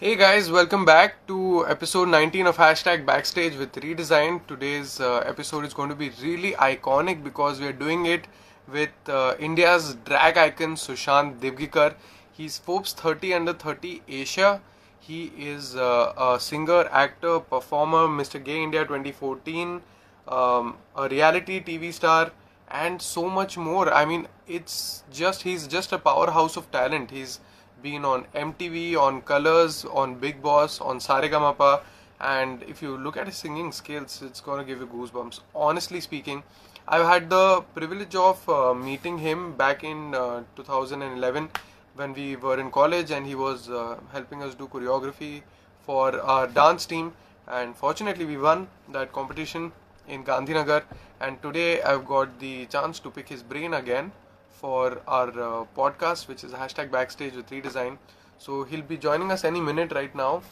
[0.00, 4.46] Hey guys, welcome back to episode 19 of Hashtag Backstage with Redesign.
[4.46, 8.28] Today's uh, episode is going to be really iconic because we are doing it
[8.70, 11.96] with uh, India's drag icon Sushant Divgikar.
[12.30, 14.60] He's Forbes 30 under 30 Asia.
[15.00, 18.42] He is uh, a singer, actor, performer, Mr.
[18.44, 19.82] Gay India 2014,
[20.28, 22.30] um, a reality TV star,
[22.70, 23.92] and so much more.
[23.92, 27.10] I mean, it's just, he's just a powerhouse of talent.
[27.10, 27.40] He's
[27.82, 31.80] been on MTV, on Colors, on Bigg Boss, on Saregamapa,
[32.20, 35.40] and if you look at his singing skills, it's gonna give you goosebumps.
[35.54, 36.42] Honestly speaking,
[36.88, 41.48] I've had the privilege of uh, meeting him back in uh, 2011
[41.94, 45.42] when we were in college, and he was uh, helping us do choreography
[45.82, 47.12] for our dance team.
[47.46, 49.72] And fortunately, we won that competition
[50.06, 50.82] in Gandhinagar.
[51.20, 54.12] And today, I've got the chance to pick his brain again
[54.60, 57.96] for our uh, podcast, which is hashtag backstage with redesign.
[58.38, 60.42] So he'll be joining us any minute right now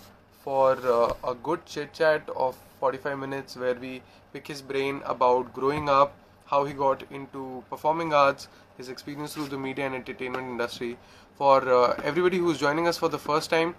[0.43, 5.53] for uh, a good chit chat of 45 minutes where we pick his brain about
[5.53, 6.15] growing up,
[6.47, 10.97] how he got into performing arts, his experience through the media and entertainment industry.
[11.37, 13.75] For uh, everybody who's joining us for the first time,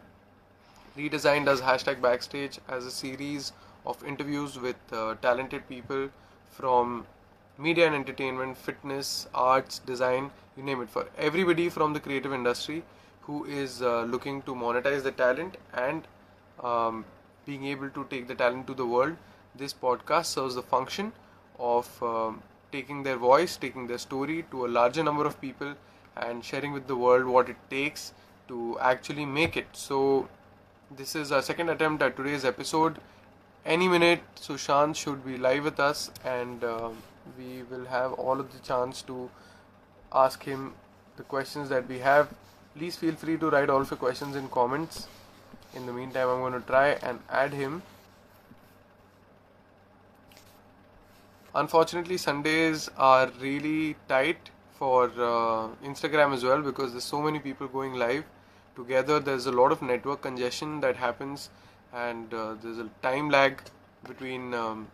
[0.97, 3.53] Redesign does hashtag backstage as a series
[3.85, 6.09] of interviews with uh, talented people
[6.49, 7.05] from
[7.57, 12.83] media and entertainment, fitness, arts, design, you name it, for everybody from the creative industry
[13.21, 16.07] who is uh, looking to monetize the talent and
[16.63, 17.03] um,
[17.45, 19.15] being able to take the talent to the world.
[19.55, 21.11] This podcast serves the function
[21.59, 22.41] of um,
[22.71, 25.73] taking their voice, taking their story to a larger number of people,
[26.15, 28.13] and sharing with the world what it takes
[28.47, 29.67] to actually make it.
[29.73, 30.27] So,
[30.95, 32.97] this is our second attempt at today's episode.
[33.65, 36.97] Any minute, Sushant should be live with us, and um,
[37.37, 39.29] we will have all of the chance to
[40.11, 40.73] ask him
[41.17, 42.29] the questions that we have.
[42.75, 45.07] Please feel free to write all of your questions in comments.
[45.73, 47.81] In the meantime, I'm going to try and add him.
[51.55, 57.67] Unfortunately, Sundays are really tight for uh, Instagram as well because there's so many people
[57.67, 58.23] going live
[58.75, 59.19] together.
[59.19, 61.49] There's a lot of network congestion that happens,
[61.91, 63.59] and uh, there's a time lag
[64.07, 64.87] between um,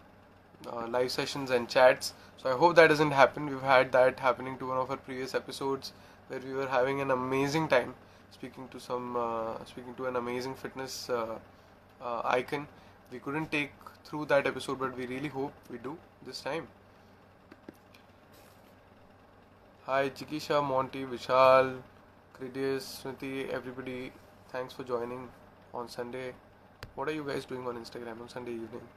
[0.72, 2.14] uh, live sessions and chats.
[2.38, 3.48] So I hope that doesn't happen.
[3.48, 5.94] We've had that happening to one of our previous episodes
[6.28, 7.96] where we were having an amazing time
[8.32, 11.38] speaking to some uh, speaking to an amazing fitness uh,
[12.02, 12.68] uh icon.
[13.12, 13.72] We couldn't take
[14.06, 16.68] through that episode, but we really hope we do this time.
[19.86, 21.78] Hi, Chikisha, Monty, Vishal,
[22.34, 24.12] Critias, Smriti, everybody.
[24.50, 25.28] Thanks for joining
[25.74, 26.34] on Sunday.
[26.96, 28.88] What are you guys doing on Instagram on Sunday evening?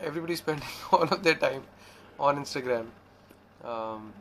[0.00, 1.62] Everybody's spending all of their time
[2.18, 2.86] on Instagram.
[3.64, 4.12] Um,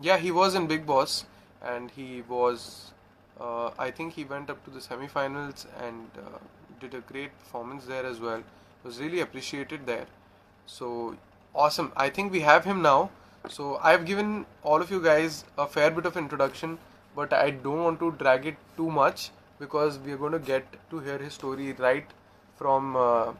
[0.00, 1.24] yeah, he was in Bigg Boss,
[1.62, 2.92] and he was.
[3.40, 6.38] Uh, I think he went up to the semi-finals and uh,
[6.78, 8.42] did a great performance there as well.
[8.84, 10.06] Was really appreciated there.
[10.66, 11.16] So
[11.54, 11.92] awesome!
[11.96, 13.10] I think we have him now.
[13.48, 16.78] So I've given all of you guys a fair bit of introduction,
[17.16, 20.64] but I don't want to drag it too much because we are going to get
[20.90, 22.04] to hear his story right
[22.56, 22.96] from.
[22.96, 23.32] Uh,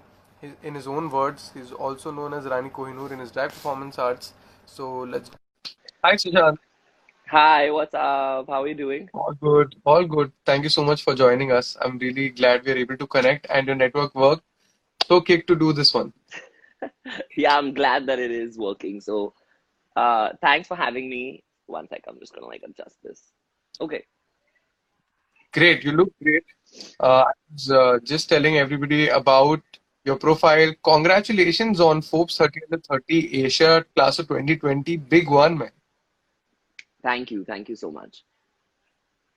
[0.62, 1.50] in his own words.
[1.54, 4.32] He's also known as Rani Kohinoor in his drag performance arts.
[4.66, 5.30] So let's.
[6.04, 6.56] Hi, Sushant.
[7.28, 8.48] Hi, what's up?
[8.48, 9.08] How are you doing?
[9.14, 10.32] All good, all good.
[10.44, 11.76] Thank you so much for joining us.
[11.80, 14.42] I'm really glad we are able to connect and your network worked.
[15.06, 16.12] So kick to do this one.
[17.36, 19.00] yeah, I'm glad that it is working.
[19.00, 19.34] So,
[19.94, 21.44] uh, thanks for having me.
[21.66, 23.22] One sec, I'm just gonna like adjust this.
[23.80, 24.04] Okay.
[25.52, 26.44] Great, you look great.
[26.98, 29.62] Uh, I was uh, just telling everybody about
[30.04, 30.72] your profile.
[30.82, 34.96] Congratulations on Forbes 30 under 30 Asia class of 2020.
[34.96, 35.70] Big one, man.
[37.02, 37.44] Thank you.
[37.44, 38.24] Thank you so much.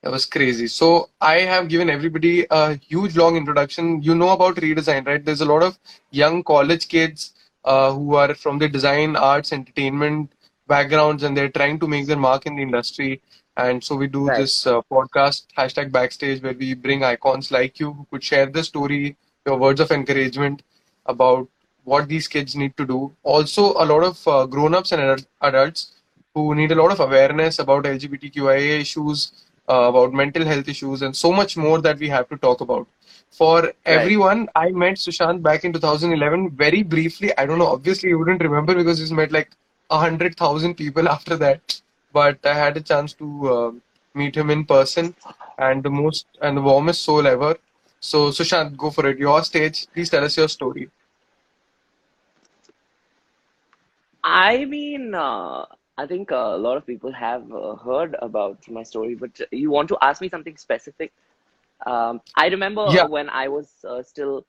[0.01, 0.67] That was crazy.
[0.67, 4.01] So I have given everybody a huge long introduction.
[4.01, 5.23] You know about redesign, right?
[5.23, 5.79] There's a lot of
[6.11, 10.33] young college kids uh, who are from the design, arts, entertainment
[10.67, 13.21] backgrounds, and they're trying to make their mark in the industry.
[13.55, 14.39] And so we do right.
[14.39, 18.63] this uh, podcast hashtag backstage where we bring icons like you who could share the
[18.63, 19.15] story,
[19.45, 20.63] your words of encouragement
[21.05, 21.47] about
[21.83, 23.13] what these kids need to do.
[23.23, 25.91] Also, a lot of uh, grown-ups and adults
[26.33, 31.15] who need a lot of awareness about LGBTQIA issues, uh, about mental health issues, and
[31.15, 32.87] so much more that we have to talk about.
[33.31, 33.75] For right.
[33.85, 37.37] everyone, I met Sushant back in 2011 very briefly.
[37.37, 39.49] I don't know, obviously you wouldn't remember because he's met like
[39.89, 41.81] a hundred thousand people after that.
[42.13, 43.71] But I had a chance to uh,
[44.13, 45.15] meet him in person,
[45.57, 47.57] and the most and the warmest soul ever.
[48.03, 49.17] So, Sushant, go for it.
[49.19, 49.87] Your stage.
[49.93, 50.89] Please tell us your story.
[54.23, 55.65] I mean, uh,
[55.97, 59.89] I think a lot of people have uh, heard about my story, but you want
[59.89, 61.11] to ask me something specific?
[61.85, 63.05] Um, I remember Yeah.
[63.05, 64.45] when I was uh, still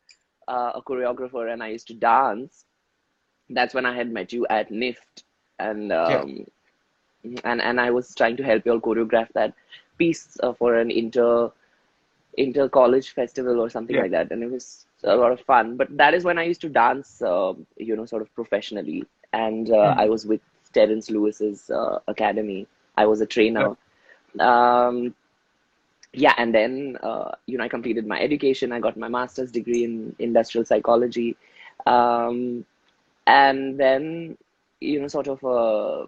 [0.49, 2.65] uh, a choreographer and I used to dance.
[3.51, 5.25] That's when I had met you at NIFT,
[5.59, 6.25] and Yeah.
[6.25, 6.47] um,
[7.45, 9.55] and and I was trying to help you all choreograph that
[9.99, 11.51] piece uh, for an inter
[12.37, 14.05] inter college festival or something Yeah.
[14.05, 15.77] like that, and it was a lot of fun.
[15.77, 19.71] But that is when I used to dance, um, you know, sort of professionally, and
[19.71, 19.99] uh, Mhm.
[19.99, 20.41] I was with
[20.73, 22.67] Terence Lewis's uh, academy.
[22.97, 23.77] I was a trainer.
[24.41, 25.15] Um,
[26.13, 28.73] yeah, and then uh, you know I completed my education.
[28.73, 31.37] I got my master's degree in industrial psychology,
[31.87, 32.65] um,
[33.27, 34.37] and then
[34.81, 36.07] you know sort of uh,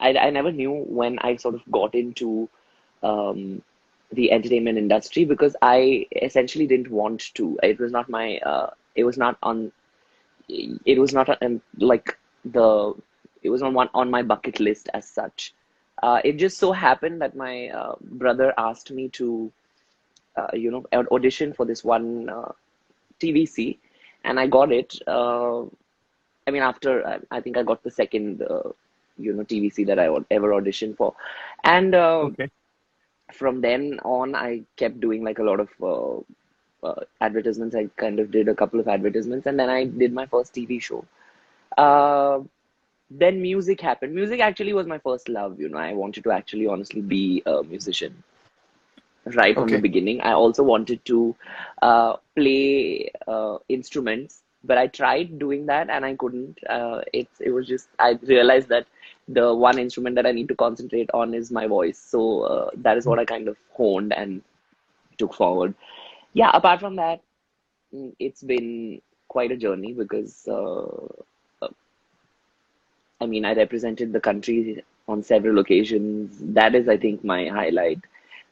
[0.00, 2.48] I I never knew when I sort of got into
[3.02, 3.62] um,
[4.12, 7.58] the entertainment industry because I essentially didn't want to.
[7.62, 8.38] It was not my.
[8.38, 9.72] Uh, it was not on.
[10.48, 12.94] It was not um, like the.
[13.42, 15.54] It was on one on my bucket list as such.
[16.02, 19.50] Uh, it just so happened that my uh, brother asked me to,
[20.36, 22.52] uh, you know, audition for this one uh,
[23.20, 23.78] TVC,
[24.24, 24.96] and I got it.
[25.06, 25.62] Uh,
[26.46, 28.42] I mean, after I, think I got the second,
[29.18, 31.14] you know, TVC that I ever auditioned for,
[31.64, 32.48] and Okay.
[33.32, 37.74] From then on, I kept doing like a lot of uh, uh, advertisements.
[37.76, 40.78] I kind of did a couple of advertisements, and then I did my first TV
[40.80, 41.04] show.
[41.76, 42.40] Uh,
[43.10, 44.14] then music happened.
[44.14, 45.60] Music actually was my first love.
[45.60, 48.22] You know, I wanted to actually honestly be a musician
[49.34, 50.20] right from the beginning.
[50.20, 51.34] I also wanted to
[51.82, 56.58] uh, play uh, instruments, but I tried doing that and I couldn't.
[56.68, 58.86] Uh, it's it was just I realized that
[59.28, 61.98] the one instrument that I need to concentrate on is my voice.
[61.98, 64.42] So uh, that is what I kind of honed and
[65.18, 65.74] took forward.
[66.32, 67.20] Yeah, apart from that,
[67.94, 70.86] mm, it's been quite a journey because uh,
[71.62, 71.68] uh,
[73.20, 76.38] I mean, I represented the country on several occasions.
[76.40, 78.00] That is, I think, my highlight,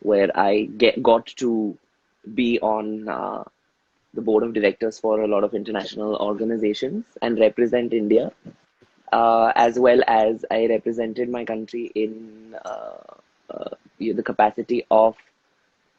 [0.01, 1.77] where I get got to
[2.35, 3.45] be on uh,
[4.15, 8.33] the board of directors for a lot of international organizations and represent India,
[9.13, 12.99] uh, as well as I represented my country in uh,
[13.51, 15.17] uh, the capacity of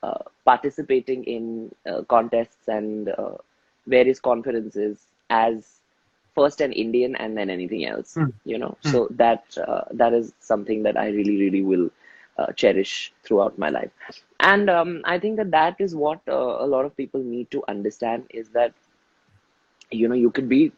[0.04, 3.36] uh, participating in uh, contests and uh,
[3.88, 5.80] various conferences as
[6.36, 8.18] first an Indian and then anything else.
[8.18, 8.34] Mm.
[8.46, 8.92] You know, Mm.
[8.92, 11.90] so that uh, that is something that I really, really will
[12.38, 13.92] uh, cherish throughout my life.
[14.40, 17.64] And um, I think that that is what uh, a lot of people need to
[17.68, 18.74] understand is that
[19.92, 20.72] you know you could be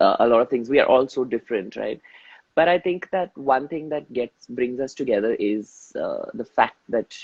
[0.00, 0.68] uh, a lot of things.
[0.70, 2.00] We are all so different, right?
[2.54, 6.76] But I think that one thing that gets brings us together is uh, the fact
[6.88, 7.16] that,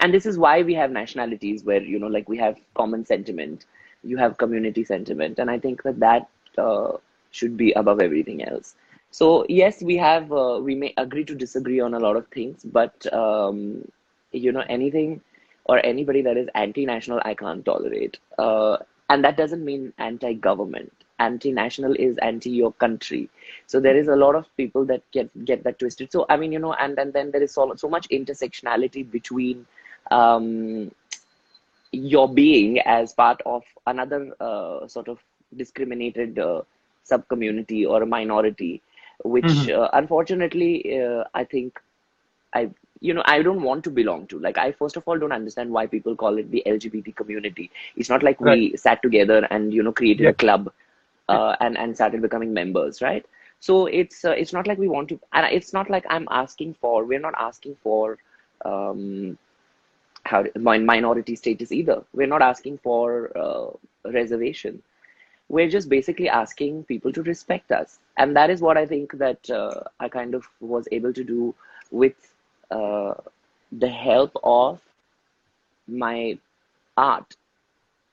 [0.00, 3.66] and this is why we have nationalities where you know, like we have common sentiment,
[4.02, 6.28] you have community sentiment, and I think that that
[6.58, 6.96] uh,
[7.30, 8.74] should be above everything else.
[9.10, 12.62] So yes, we have uh, we may agree to disagree on a lot of things,
[12.64, 13.90] but um,
[14.32, 15.20] you know anything
[15.64, 18.18] or anybody that is anti-national, I can't tolerate.
[18.38, 18.78] Uh,
[19.10, 20.97] and that doesn't mean anti-government.
[21.18, 23.28] Anti-national is anti your country.
[23.66, 26.12] So there is a lot of people that get get that twisted.
[26.12, 29.66] So I mean, you know, and and then there is so so much intersectionality between
[30.10, 30.90] um,
[31.92, 35.18] your being as part of another uh, sort of
[35.56, 36.62] discriminated uh,
[37.04, 38.82] sub-community or a minority,
[39.24, 39.68] which Mhm.
[39.68, 41.80] uh, unfortunately uh, I think
[42.54, 44.38] I you know I don't want to belong to.
[44.38, 47.70] Like I first of all don't understand why people call it the LGBT community.
[47.96, 50.28] It's not like we sat together and you know created Yeah.
[50.28, 50.72] a club
[51.28, 53.24] uh, and and started becoming members, right?
[53.60, 56.74] So it's uh, it's not like we want to, and it's not like I'm asking
[56.74, 57.04] for.
[57.04, 58.18] We're not asking for
[58.64, 59.38] um,
[60.24, 62.02] how min- minority status either.
[62.12, 63.70] We're not asking for uh,
[64.10, 64.82] reservation.
[65.48, 69.50] We're just basically asking people to respect us, and that is what I think that
[69.50, 71.54] uh, I kind of was able to do
[71.90, 72.34] with
[72.70, 73.14] uh,
[73.72, 74.80] the help of
[75.86, 76.38] my
[76.96, 77.36] art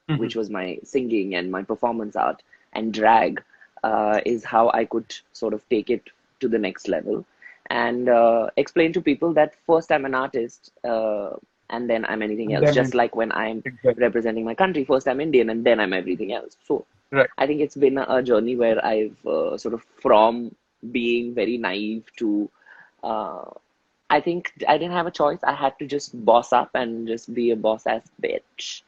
[0.07, 0.17] Mhm.
[0.17, 2.41] which was my singing and my performance art
[2.75, 3.43] and drag
[3.83, 6.09] uh, is how I could sort of take it
[6.41, 7.25] to the next level
[7.69, 11.31] and uh, explain to people that first I'm an artist uh,
[11.69, 12.65] and then I'm anything else.
[12.65, 14.03] Then- Just like when I'm Exactly.
[14.03, 16.57] representing my country, first I'm Indian and then I'm everything else.
[16.67, 17.29] So Right.
[17.37, 20.55] I think it's been a, a journey where I've uh, sort of from
[20.91, 22.49] being very naive to
[23.03, 23.49] uh,
[24.09, 25.39] I think I didn't have a choice.
[25.43, 28.83] I had to just boss up and just be a boss ass bitch.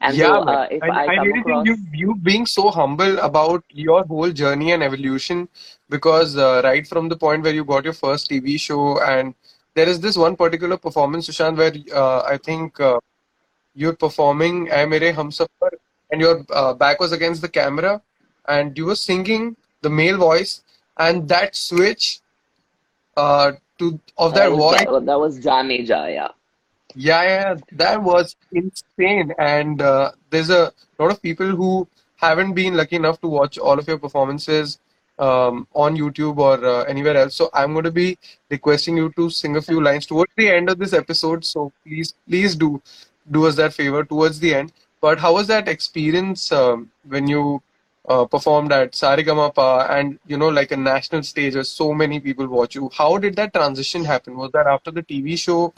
[0.00, 3.18] And yeah, so uh, if I, I, really across think you you being so humble
[3.18, 5.48] about your whole journey and evolution
[5.88, 9.34] because uh, right from the point where you got your first TV show and
[9.74, 12.98] there is this one particular performance, Sushant, where uh, I think uh,
[13.74, 15.72] you're performing "Ae Mere Humsafar"
[16.10, 18.00] and your uh, back was against the camera
[18.48, 20.62] and you were singing the male voice
[20.98, 22.20] and that switch
[23.16, 26.28] uh, to of that was, voice that, that was Jane Ja, yeah.
[26.98, 29.32] Yeah, yeah, that was insane.
[29.38, 31.86] And uh, there's a lot of people who
[32.16, 34.78] haven't been lucky enough to watch all of your performances
[35.18, 37.34] um, on YouTube or uh, anywhere else.
[37.34, 38.18] So I'm going to be
[38.50, 41.44] requesting you to sing a few lines towards the end of this episode.
[41.44, 42.80] So please, please do
[43.30, 44.72] do us that favor towards the end.
[45.00, 47.62] But how was that experience um, when you
[48.08, 52.46] uh, performed at Saregama and you know like a national stage where so many people
[52.48, 52.90] watch you?
[52.94, 54.36] How did that transition happen?
[54.36, 55.74] Was that after the TV show,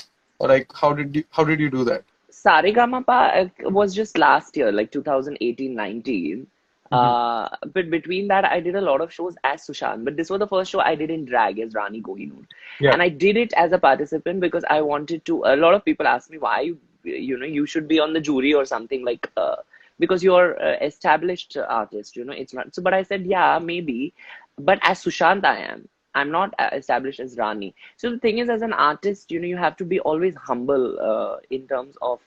[0.46, 2.04] like how did you how did you do that?
[2.30, 6.46] Saregama was just last year, like 2018-19.
[6.90, 10.04] hmm Uh, but between that, I did a lot of shows as Sushant.
[10.04, 12.44] But this was the first show I did in drag as Rani Kohinoor.
[12.80, 15.42] Yeah, And I did it as a participant because I wanted to.
[15.44, 18.20] A lot of people ask me why you, you know, you should be on the
[18.20, 19.56] jury or something like, uh,
[19.98, 22.74] because you're uh, established artist, you know, it's not.
[22.74, 24.14] So, but I said, yeah, maybe.
[24.58, 25.88] But as Sushant, I am.
[26.18, 27.74] I'm not uh, established as Rani.
[27.96, 30.98] So the thing is, as an artist, you know, you have to be always humble
[31.10, 32.20] uh, in terms of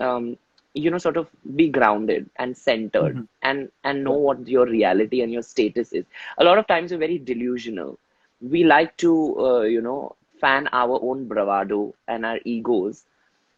[0.00, 0.36] um,
[0.74, 5.22] you know sort of be grounded and centered hmm and and know what your reality
[5.22, 6.04] and your status is.
[6.38, 7.98] A lot of times we're very delusional.
[8.40, 13.04] We like to uh, you know fan our own bravado and our egos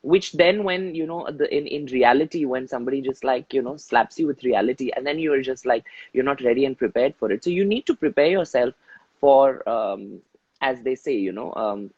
[0.03, 3.77] which then when you know the in in reality when somebody just like you know
[3.77, 7.33] slaps you with reality and then you're just like you're not ready and prepared for
[7.33, 7.43] it.
[7.45, 8.75] So you need to prepare yourself
[9.25, 10.21] for um
[10.61, 11.91] as they say you know um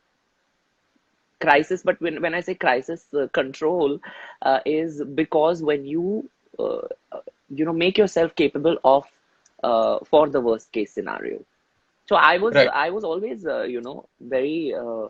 [1.41, 1.83] crisis.
[1.83, 3.99] But when, when i say crisis uh, control
[4.43, 6.29] uh, is because when you
[6.59, 6.89] uh,
[7.49, 9.05] you know make yourself capable of
[9.65, 11.45] uh, for the worst case scenario.
[12.07, 12.69] So i was right.
[12.73, 15.09] i was always uh, you know very uh,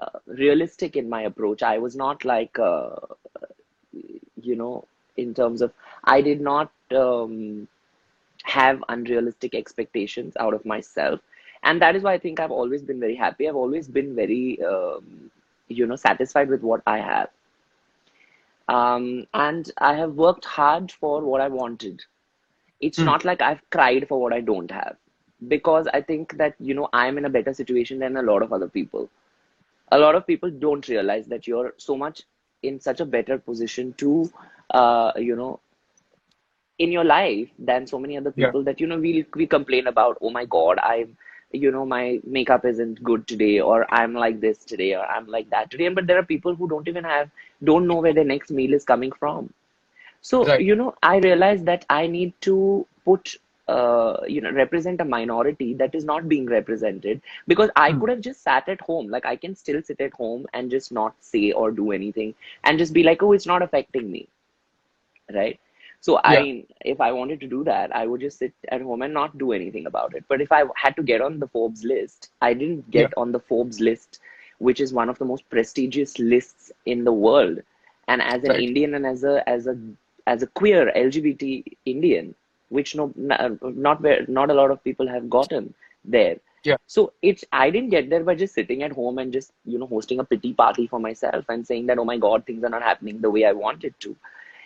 [0.00, 1.62] uh, realistic in my approach.
[1.62, 2.96] I was not like uh,
[4.40, 5.72] you know in terms of
[6.04, 7.68] i did not um,
[8.44, 11.20] have unrealistic expectations out of myself
[11.64, 13.48] and that is why i think i've always been very happy.
[13.48, 15.30] I've always been very um,
[15.68, 17.28] you know satisfied with what i have.
[18.68, 22.04] Um, and i have worked hard for what i wanted.
[22.80, 23.10] It's Hmm.
[23.10, 24.96] not like i've cried for what i don't have.
[25.48, 28.52] Because i think that you know i'm in a better situation than a lot of
[28.52, 29.08] other people.
[29.92, 32.22] A lot of people don't realize that you're so much
[32.62, 34.30] in such a better position to
[34.70, 35.60] uh, you know
[36.78, 39.86] in your life than so many other Yeah, people that you know we we complain
[39.86, 41.16] about oh my god i'm
[41.54, 45.50] you know my makeup isn't good today or i'm like this today or i'm like
[45.50, 45.88] that today.
[45.88, 47.30] But there are people who don't even have
[47.64, 49.52] don't know where their next meal is coming from.
[50.20, 53.36] So you know i realized that i need to put
[53.68, 58.00] uh, you know represent a minority that is not being represented because i Hmm.
[58.00, 59.08] could have just sat at home.
[59.08, 62.34] Like i can still sit at home and just not say or do anything
[62.64, 64.28] and just be like oh it's not affecting me.
[65.32, 65.58] Right?
[66.04, 69.00] So Yeah, I, if I wanted to do that, I would just sit at home
[69.00, 70.24] and not do anything about it.
[70.28, 73.32] But if I had to get on the Forbes list, I didn't yeah, get on
[73.32, 74.20] the Forbes list,
[74.58, 77.60] which is one of the most prestigious lists in the world.
[78.06, 78.60] And as an right.
[78.60, 79.78] Indian and as a as a
[80.26, 82.34] as a queer LGBT Indian,
[82.68, 85.72] which no not very, not a lot of people have gotten
[86.04, 86.36] there.
[86.64, 89.78] Yeah, So it's I didn't get there by just sitting at home and just you
[89.78, 92.74] know hosting a pity party for myself and saying that oh my God things are
[92.78, 94.16] not happening the way I wanted to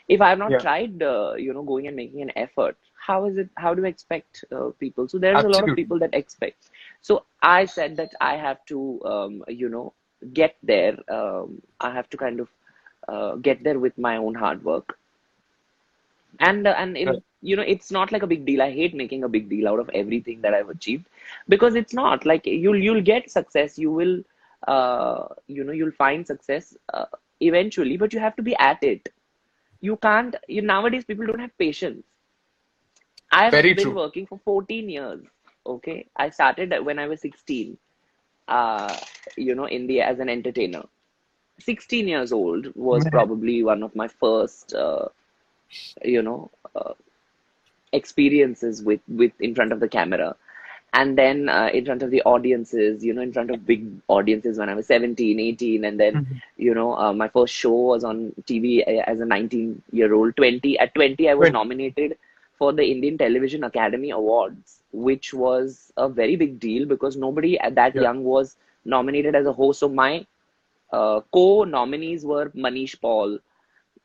[0.09, 3.37] if I've not yeah, tried, uh, you know, going and making an effort, how is
[3.39, 3.49] it?
[3.57, 5.09] How do you expect uh, people?
[5.09, 6.71] So there's a lot of people that expect.
[7.01, 9.93] So I said that I have to, um, you know,
[10.33, 10.97] get there.
[11.11, 12.49] Um, I have to kind of
[13.09, 14.99] uh, get there with my own hard work.
[16.41, 17.23] And uh, and Right.
[17.43, 18.63] you know, it's not like a big deal.
[18.63, 21.07] I hate making a big deal out of everything that I've achieved
[21.49, 23.79] because it's not like you'll you'll get success.
[23.79, 24.23] You will,
[24.67, 27.07] uh, you know, you'll find success uh,
[27.41, 29.09] eventually, but you have to be at it
[29.81, 32.05] you can't you nowadays people don't have patience.
[33.31, 33.95] I've Very been true.
[33.95, 35.25] working for 14 years
[35.67, 36.07] okay?
[36.17, 37.79] I started when i was 16
[38.49, 38.97] uh
[39.37, 40.83] you know in the as an entertainer.
[41.59, 45.09] 16 years old was probably one of my first uh,
[46.05, 46.95] you know uh,
[47.93, 50.35] experiences with with in front of the camera
[50.93, 54.59] and then uh, in front of the audiences you know in front of big audiences
[54.59, 56.41] when i was 17 18 and then Mhm.
[56.57, 60.79] you know uh, my first show was on tv as a 19 year old 20
[60.79, 61.59] at 20 i was Right.
[61.59, 62.17] nominated
[62.59, 67.75] for the indian television academy awards which was a very big deal because nobody at
[67.75, 70.25] that Yeah, young was nominated as a host so my
[70.93, 73.39] uh, co-nominees were manish paul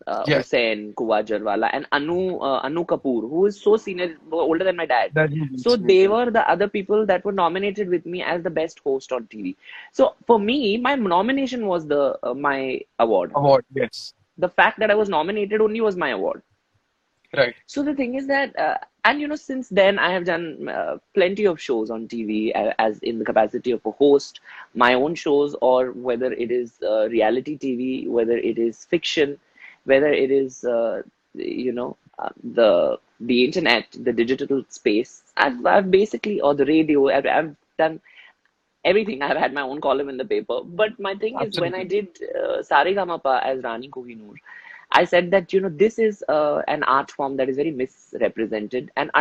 [0.08, 0.38] uh, yeah.
[0.38, 5.12] Hussain, Kuwajerwala, and Anu uh, Annu Kapoor, who is so senior, older than my dad.
[5.56, 9.12] So they were the other people that were nominated with me as the best host
[9.12, 9.56] on TV.
[9.92, 13.32] So for me, my nomination was the uh, my award.
[13.36, 14.14] Award, yes.
[14.38, 16.42] The fact that I was nominated only was my award.
[17.36, 17.56] Right.
[17.66, 20.98] So the thing is that uh, and you know since then i have done uh,
[21.14, 24.40] plenty of shows on tv as in the capacity of a host
[24.74, 29.38] my own shows or whether it is uh, reality tv whether it is fiction
[29.86, 31.02] whether it is uh,
[31.34, 37.10] you know uh, the the internet the digital space I've, I've basically or the radio
[37.10, 38.00] I've, I've done
[38.86, 41.84] everything i've had my own column in the paper but my thing is when i
[41.84, 42.08] did
[42.42, 44.36] uh, saregamapa as rani kohinoor
[44.98, 48.92] I said that you know this is uh, an art form that is very misrepresented
[48.96, 49.12] and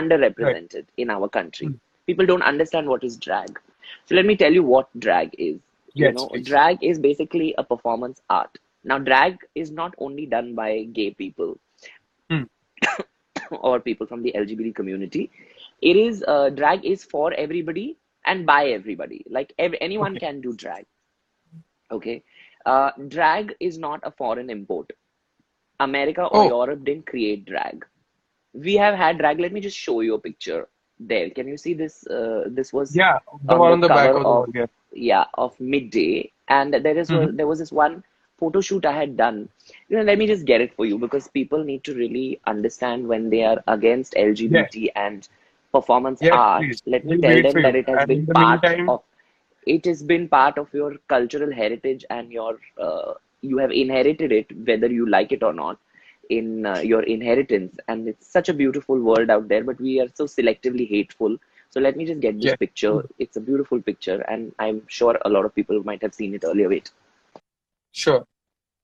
[0.41, 0.59] Right.
[0.73, 1.69] underrepresented in our country.
[1.69, 1.79] Mm.
[2.07, 3.59] People don't understand what is drag.
[4.07, 5.61] So let me tell you what drag is.
[6.07, 6.49] You Yes, know, please.
[6.51, 8.59] drag is basically a performance art.
[8.85, 11.59] Now, drag is not only done by gay people
[12.31, 12.45] Hmm.
[13.51, 15.31] or people from the LGBT community.
[15.81, 17.97] It is uh, drag is for everybody
[18.27, 19.25] and by everybody.
[19.29, 20.27] Like ev- anyone Okay.
[20.27, 20.87] can do drag.
[21.91, 22.23] Okay,
[22.67, 24.93] uh, drag is not a foreign import.
[25.81, 27.85] America or Oh, Europe didn't create drag.
[28.53, 29.41] We have had drag.
[29.41, 30.69] Let me just show you a picture.
[30.99, 32.07] There, can you see this?
[32.07, 34.49] Uh, this was yeah, the on one the on the back of the of.
[34.93, 35.25] Yeah.
[35.35, 38.03] of midday, and there is hmm there was this one
[38.43, 39.49] photo shoot I had done.
[39.89, 43.09] You know, let me just get it for you because people need to really understand
[43.09, 44.17] when they are against
[44.49, 44.71] Yes.
[44.71, 45.29] LGBT and
[45.73, 46.67] performance Yes, art.
[46.67, 46.83] please.
[46.87, 49.03] Let me We'll tell them that it has And been part meantime, of
[49.67, 54.53] it has been part of your cultural heritage and your uh, you have inherited it
[54.67, 55.79] whether you like it or not
[56.31, 60.09] in uh, your inheritance and it's such a beautiful world out there but we are
[60.15, 61.37] so selectively hateful
[61.71, 65.19] so let me just get this yeah, picture it's a beautiful picture and i'm sure
[65.25, 66.91] a lot of people might have seen it earlier wait
[67.93, 68.27] sure.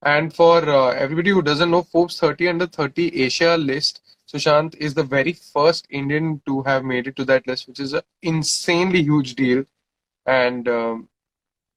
[0.03, 4.01] And for uh, everybody who doesn't know, Forbes 30 under 30 Asia list,
[4.31, 7.93] Sushant is the very first Indian to have made it to that list, which is
[7.93, 9.65] an insanely huge deal.
[10.25, 11.09] And um,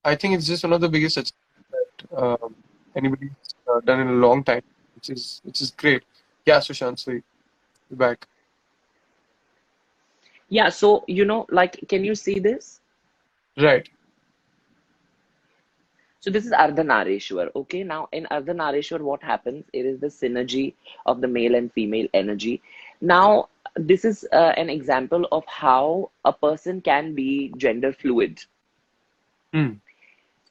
[0.04, 1.34] I think it's just one of the biggest achievements
[1.72, 2.56] that um,
[2.96, 3.30] anybody's
[3.72, 4.62] uh, done in a long time,
[4.96, 6.04] which is which is great.
[6.46, 7.22] Yeah, Sushant, so you're
[7.92, 8.26] back.
[10.50, 12.80] yeah so you know like can you see this
[13.58, 13.88] Right.
[16.22, 17.50] So this is Ardhanareshwar.
[17.56, 19.64] Okay, now in Ardhanareshwar, what happens?
[19.72, 20.74] It is the synergy
[21.04, 22.62] of the male and female energy.
[23.00, 28.38] Now, this is uh, an example of how a person can be gender fluid.
[29.52, 29.70] Hmm.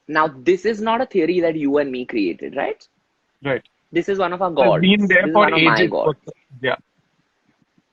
[0.10, 2.86] Now, this is not a theory that you and me created, right?
[3.42, 3.64] Right.
[3.94, 4.74] This is one of our gods.
[4.74, 5.90] Has been there This is for one of my ages.
[5.90, 6.76] but- Yeah.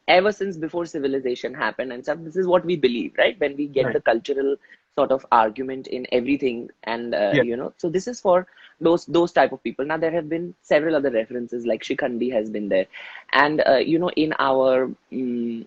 [0.09, 3.39] Ever since before civilization happened and stuff, this is what we believe, right?
[3.39, 3.95] When we get Right.
[3.95, 4.57] the cultural
[4.95, 7.43] sort of argument in everything, and uh, Yeah.
[7.43, 8.47] you know, so this is for
[8.81, 9.85] those those type of people.
[9.85, 12.87] Now there have been several other references, like Shikhandi has been there,
[13.33, 15.67] and uh, you know, in our mm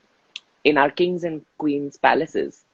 [0.63, 2.65] in our kings and queens palaces,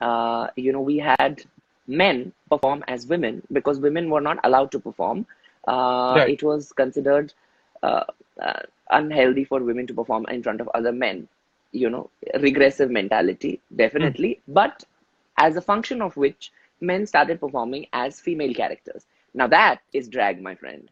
[0.00, 1.42] uh, you know, we had
[1.86, 5.26] men perform as women because women were not allowed to perform.
[5.66, 6.26] Uh, Right.
[6.26, 7.32] it was considered
[7.82, 8.04] uh,
[8.42, 11.28] uh, unhealthy for women to perform in front of other men.
[11.72, 14.40] You know, regressive mentality, definitely.
[14.48, 14.84] But
[15.38, 19.06] as a function of which, men started performing as female characters.
[19.34, 20.90] Now that is drag, my friend.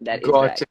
[0.00, 0.64] That is drag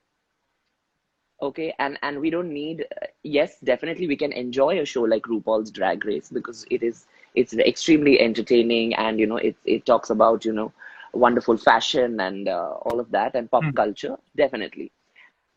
[1.42, 5.24] okay and and we don't need uh, yes definitely we can enjoy a show like
[5.24, 7.06] RuPaul's Drag Race because it is
[7.36, 10.72] it's extremely entertaining and you know it it talks about you know
[11.14, 13.76] wonderful fashion and uh, all of that and pop Hmm.
[13.76, 14.92] culture definitely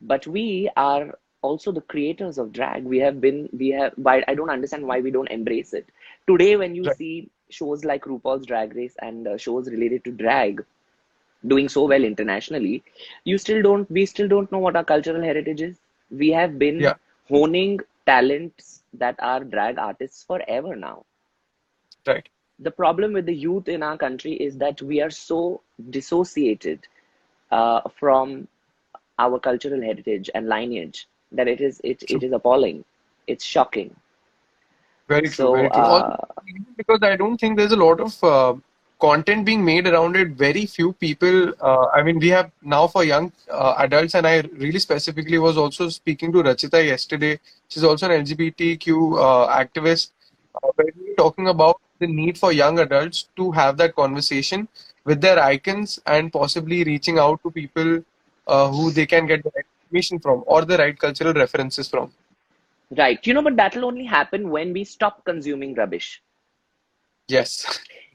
[0.01, 4.35] but we are also the creators of drag we have been we have why I
[4.35, 5.87] don't understand why we don't embrace it
[6.27, 6.97] today when you Right.
[6.97, 10.65] see shows like RuPaul's Drag Race and uh, shows related to drag
[11.47, 12.83] doing so well internationally
[13.25, 16.79] you still don't we still don't know what our cultural heritage is we have been
[16.79, 16.97] Yeah.
[17.29, 21.05] honing talents that are drag artists forever now
[22.07, 22.29] Right.
[22.59, 26.87] the problem with the youth in our country is that we are so dissociated
[27.51, 28.49] uh, from
[29.19, 32.17] our cultural heritage and lineage that it is it, True.
[32.17, 32.85] it is appalling
[33.27, 33.95] it's shocking
[35.09, 35.33] Very true.
[35.33, 35.83] so Very true.
[35.83, 36.17] Uh,
[36.77, 38.55] because I don't think there's a lot of uh,
[39.01, 40.31] content being made around it.
[40.31, 41.53] Very few people.
[41.61, 45.57] Uh, I mean, we have now for young uh, adults, and I really specifically was
[45.57, 47.39] also speaking to Rachita yesterday.
[47.69, 50.11] She's also an LGBTQ uh, activist.
[50.63, 54.67] Uh, where we were talking about the need for young adults to have that conversation
[55.05, 58.03] with their icons and possibly reaching out to people
[58.47, 62.13] uh, who they can get right information from or the right cultural references from.
[62.99, 66.23] right you know but that will only happen when we stop consuming rubbish
[67.29, 67.67] Yes.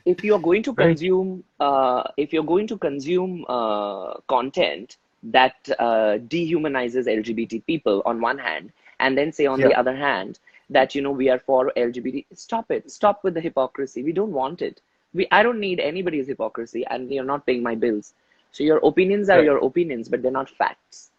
[0.06, 6.18] if you're going to consume uh, if you're going to consume uh, content that uh,
[6.36, 9.72] dehumanizes lgbt people on one hand and then say on Yeah.
[9.72, 13.42] the other hand that you know we are for lgbt stop it stop with the
[13.42, 14.82] hypocrisy we don't want it
[15.14, 18.14] we i don't need anybody's hypocrisy and you're not paying my bills
[18.52, 19.50] so your opinions are Right.
[19.50, 21.12] your opinions but they're not facts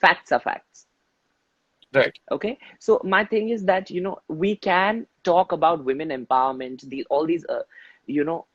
[0.00, 0.86] facts are facts.
[1.92, 2.18] Right.
[2.30, 2.58] okay?
[2.78, 7.26] So my thing is that you know we can talk about women empowerment these all
[7.26, 7.62] these uh,
[8.06, 8.46] you know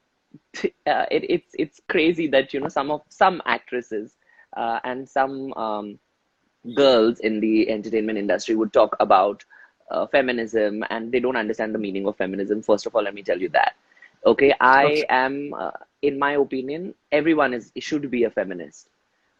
[0.88, 4.18] uh, it, it's it's crazy that you know some of some actresses
[4.56, 6.00] uh, and some um,
[6.76, 9.44] girls in the entertainment industry would talk about
[9.92, 13.24] uh, feminism and they don't understand the meaning of feminism first of all let me
[13.24, 13.74] tell you that.
[14.26, 14.54] Okay?
[14.60, 15.08] I Okay.
[15.10, 18.90] am uh, in my opinion everyone is should be a feminist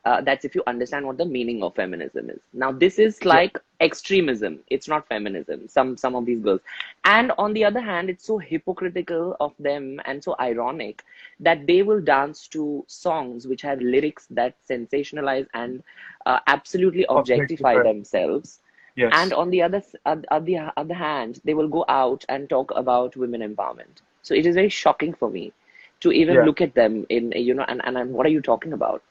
[0.06, 2.40] uh, that's if you understand what the meaning of feminism is.
[2.54, 4.60] Now this is like extremism.
[4.70, 6.62] It's not feminism some some of these girls.
[7.06, 11.04] And on the other hand it's so hypocritical of them and so ironic
[11.40, 15.84] that they will dance to songs which have lyrics that sensationalize and
[16.26, 17.74] uh, absolutely objectify.
[17.74, 17.84] Objectify.
[17.84, 18.60] themselves.
[18.96, 19.12] Yes.
[19.12, 23.16] and on the other on the other hand they will go out and talk about
[23.16, 24.02] women empowerment.
[24.22, 25.54] So it is very shocking for me
[26.02, 26.46] to even Yeah.
[26.46, 29.04] look at them in you know and, and, and what are you talking about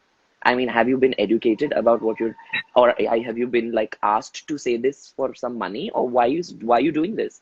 [0.45, 2.35] i mean have you been educated about what you're
[2.77, 2.95] or
[3.27, 5.91] have you been like asked to say this for some money?
[5.91, 7.41] Or why you why you doing this?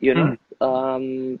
[0.00, 1.40] You know um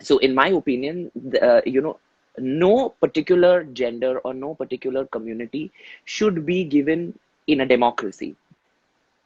[0.00, 1.98] so in my opinion the, uh, you know
[2.38, 5.70] no particular gender or no particular community
[6.04, 8.36] should be given in a democracy.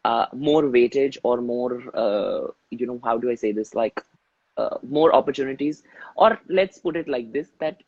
[0.05, 3.75] Uh, more weightage or more uh, you know how do i say this?
[3.75, 4.03] Like
[4.57, 5.83] uh, more opportunities.
[6.17, 7.83] Or let's put it like this that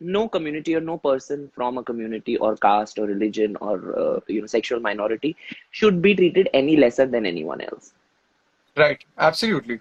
[0.00, 4.40] no community or no person from a community or caste or religion or uh, you
[4.40, 5.36] know sexual minority
[5.70, 7.92] should be treated any lesser than anyone else
[8.76, 9.02] Right.
[9.18, 9.80] Absolutely.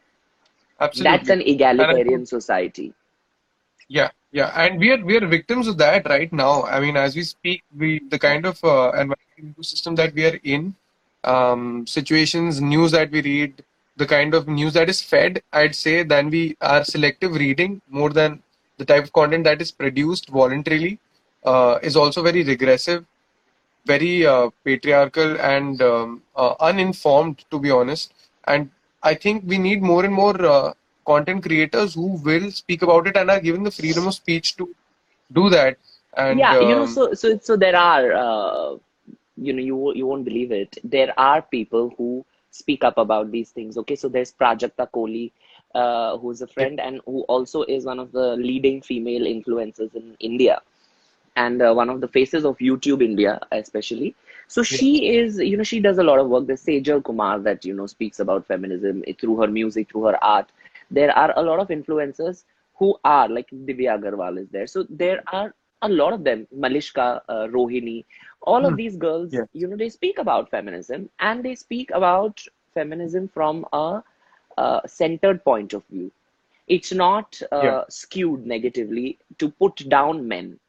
[0.80, 2.94] Absolutely that's an And I egalitarian society
[3.88, 6.64] Yeah, yeah, and we are we are victims of that right now.
[6.64, 10.40] I mean, as we speak, we the kind of uh, environment ecosystem that we are
[10.44, 10.76] in,
[11.24, 13.64] um, situations, news that we read,
[13.98, 18.10] the kind of news that is fed, I'd say, then we are selective reading more
[18.10, 18.42] than
[18.78, 21.00] the type of content that is produced voluntarily,
[21.46, 23.06] uh, is also very regressive,
[23.86, 28.14] very uh, patriarchal and um, uh, uninformed, to be honest.
[28.48, 28.70] And
[29.04, 30.74] I think we need more and more uh,
[31.06, 34.74] content creators who will speak about it and are given the freedom of speech to
[35.32, 35.78] do that.
[36.18, 38.78] And yeah you know um, so so so there are uh,
[39.38, 43.50] you know you you won't believe it there are people who speak up about these
[43.50, 45.32] things okay so there's prajakta koli
[45.76, 50.16] uh, who's a friend and who also is one of the leading female influencers in
[50.20, 50.62] india
[51.36, 54.16] and uh, one of the faces of youtube india especially.
[54.48, 56.48] So she is you know she does a lot of work.
[56.48, 60.24] There's sejal kumar that you know speaks about feminism eh, through her music through her
[60.24, 60.52] art.
[60.92, 62.44] There are a lot of influencers
[62.80, 64.68] who are like divya agarwal is there.
[64.68, 66.48] So there are a lot of them.
[66.66, 68.06] Malishka uh, rohini
[68.42, 68.82] all of Hmm.
[68.82, 73.66] these girls yeah, you know they speak about feminism and they speak about feminism from
[73.74, 74.04] a,
[74.58, 76.12] uh centered point of view.
[76.68, 80.60] It's not yeah, uh, skewed negatively to put down men.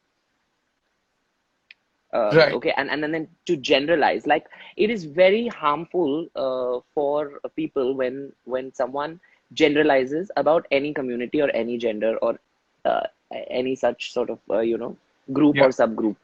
[2.13, 4.47] Uh, right, okay and, and then to generalize like
[4.77, 9.21] it is very harmful uh, for people when when someone
[9.53, 12.39] generalizes about any community or any gender or
[12.85, 13.03] uh,
[13.51, 14.97] any such sort of uh, you know
[15.33, 16.17] group yeah, or subgroup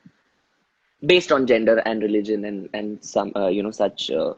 [1.05, 4.35] based on gender and religion and and some uh, you know such uh,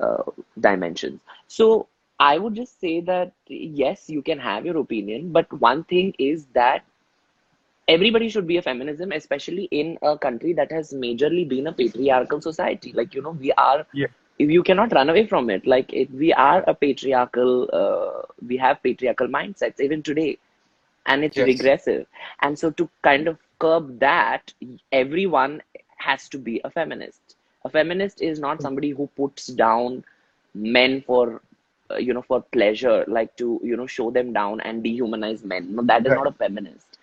[0.00, 0.22] uh,
[0.60, 1.20] dimensions.
[1.48, 1.86] So
[2.26, 6.46] i would just say that yes you can have your opinion but one thing is
[6.60, 6.84] that
[7.88, 12.40] everybody should be a feminism especially in a country that has majorly been a patriarchal
[12.40, 12.92] society.
[12.92, 14.06] Like you know we are yeah,
[14.38, 15.66] if you cannot run away from it.
[15.66, 20.38] Like it, we are a patriarchal uh, we have patriarchal mindsets even today
[21.06, 22.06] and it's yes, regressive.
[22.42, 24.52] And so to kind of curb that
[24.92, 25.62] everyone
[25.96, 27.36] has to be a feminist.
[27.64, 30.04] A feminist is not somebody who puts down
[30.54, 31.40] men for
[31.90, 35.74] uh, you know for pleasure like to you know show them down and dehumanize men.
[35.74, 36.98] No that is right, not a feminist.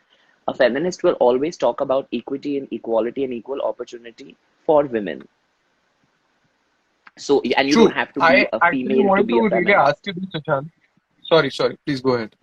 [0.47, 5.27] A feminist will always talk about equity and equality and equal opportunity for women.
[7.17, 9.49] So and you don't have to be I a female to wanted be a to
[9.49, 9.79] really feminist.
[9.89, 10.69] ask you this, Sushant.
[11.23, 12.35] Sorry, sorry, please go ahead.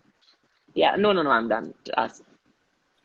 [0.74, 1.74] yeah no no no i'm done.
[1.96, 2.22] Ask,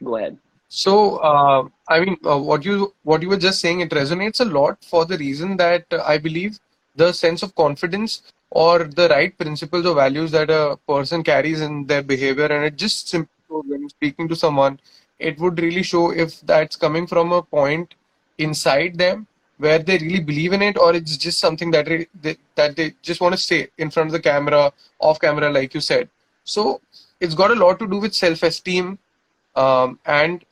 [0.03, 0.37] go ahead.
[0.69, 4.45] So, uh, I mean, uh, what you what you were just saying, it resonates a
[4.45, 6.59] lot for the reason that uh, I believe
[6.95, 8.21] the sense of confidence
[8.51, 12.75] or the right principles or values that a person carries in their behavior, and it
[12.75, 14.79] just simply when speaking to someone,
[15.19, 17.95] it would really show if that's coming from a point
[18.37, 21.85] inside them where they really believe in it, or it's just something that
[22.21, 25.73] they, that they just want to say in front of the camera, off camera, like
[25.73, 26.09] you said.
[26.45, 26.79] So,
[27.19, 28.97] it's got a lot to do with self-esteem
[29.55, 30.45] um, and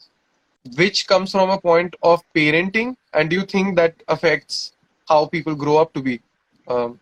[0.75, 4.73] which comes from a point of parenting and do you think that affects
[5.07, 6.19] how people grow up to be
[6.67, 6.99] um,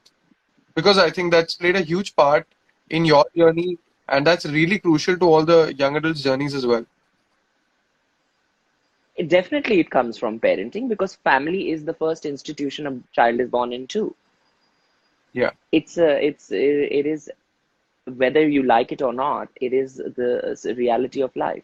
[0.75, 2.47] because i think that's played a huge part
[2.89, 3.77] in your journey
[4.09, 6.85] and that's really crucial to all the young adults journeys as well
[9.15, 13.49] it definitely it comes from parenting because family is the first institution a child is
[13.49, 14.15] born into
[15.33, 15.51] Yeah.
[15.71, 17.29] It's uh, it's it is
[18.05, 21.63] whether you like it or not, it is the reality of life.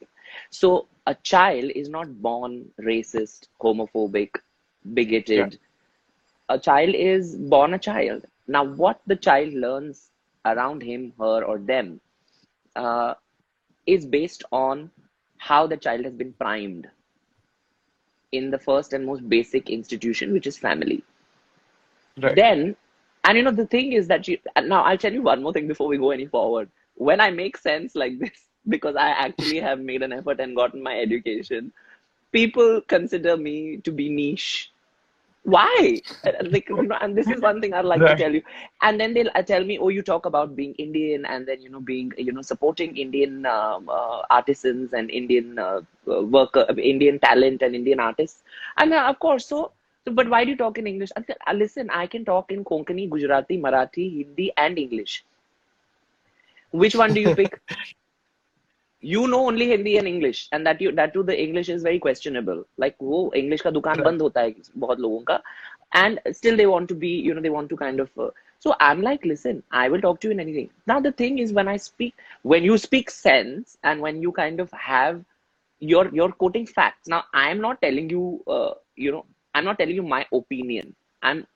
[0.49, 4.29] So a child is not born racist, homophobic,
[4.93, 5.53] bigoted.
[5.53, 5.59] Yeah.
[6.49, 8.25] A child is born a child.
[8.51, 10.09] Now, what the child learns
[10.45, 12.01] around him, her, or them
[12.75, 13.13] uh,
[13.85, 14.91] is based on
[15.37, 16.87] how the child has been primed
[18.33, 21.01] in the first and most basic institution, which is family.
[22.21, 22.35] Right.
[22.35, 22.75] Then,
[23.23, 24.27] and you know, the thing is that
[24.63, 26.69] now I'll tell you one more thing before we go any forward.
[26.95, 28.37] When I make sense like this,
[28.67, 31.71] because I actually have made an effort and gotten my education,
[32.33, 34.71] people consider me to be niche.
[35.43, 36.01] Why?
[36.51, 38.07] Like, you know, and this is one thing I'd like Right.
[38.07, 38.41] to tell you.
[38.81, 41.69] And then they'll uh, tell me, oh, you talk about being Indian and then, you
[41.69, 47.61] know, being, you know, supporting Indian um, uh, artisans and Indian uh, worker, Indian talent
[47.61, 48.43] and Indian artists.
[48.77, 49.71] And uh, of course, so,
[50.05, 51.09] so, but why do you talk in English?
[51.15, 55.25] I said, uh, listen, I can talk in Konkani, Gujarati, Marathi, Hindi, and English.
[56.71, 57.59] Which one do you pick?
[59.00, 61.98] you know only Hindi and English, and that you that too the English is very
[61.98, 62.64] questionable.
[62.84, 64.04] Like वो English का दुकान Right.
[64.04, 65.40] बंद होता है बहुत लोगों का,
[65.94, 68.10] and still they want to be, you know, they want to kind of.
[68.18, 70.70] Uh, so I'm like, listen, I will talk to you in anything.
[70.86, 74.60] Now the thing is, when I speak, when you speak sense, and when you kind
[74.60, 75.24] of have,
[75.80, 77.08] you're you're quoting facts.
[77.08, 80.94] Now I'm not telling you, uh, you know, I'm not telling you my opinion.
[81.22, 81.46] I'm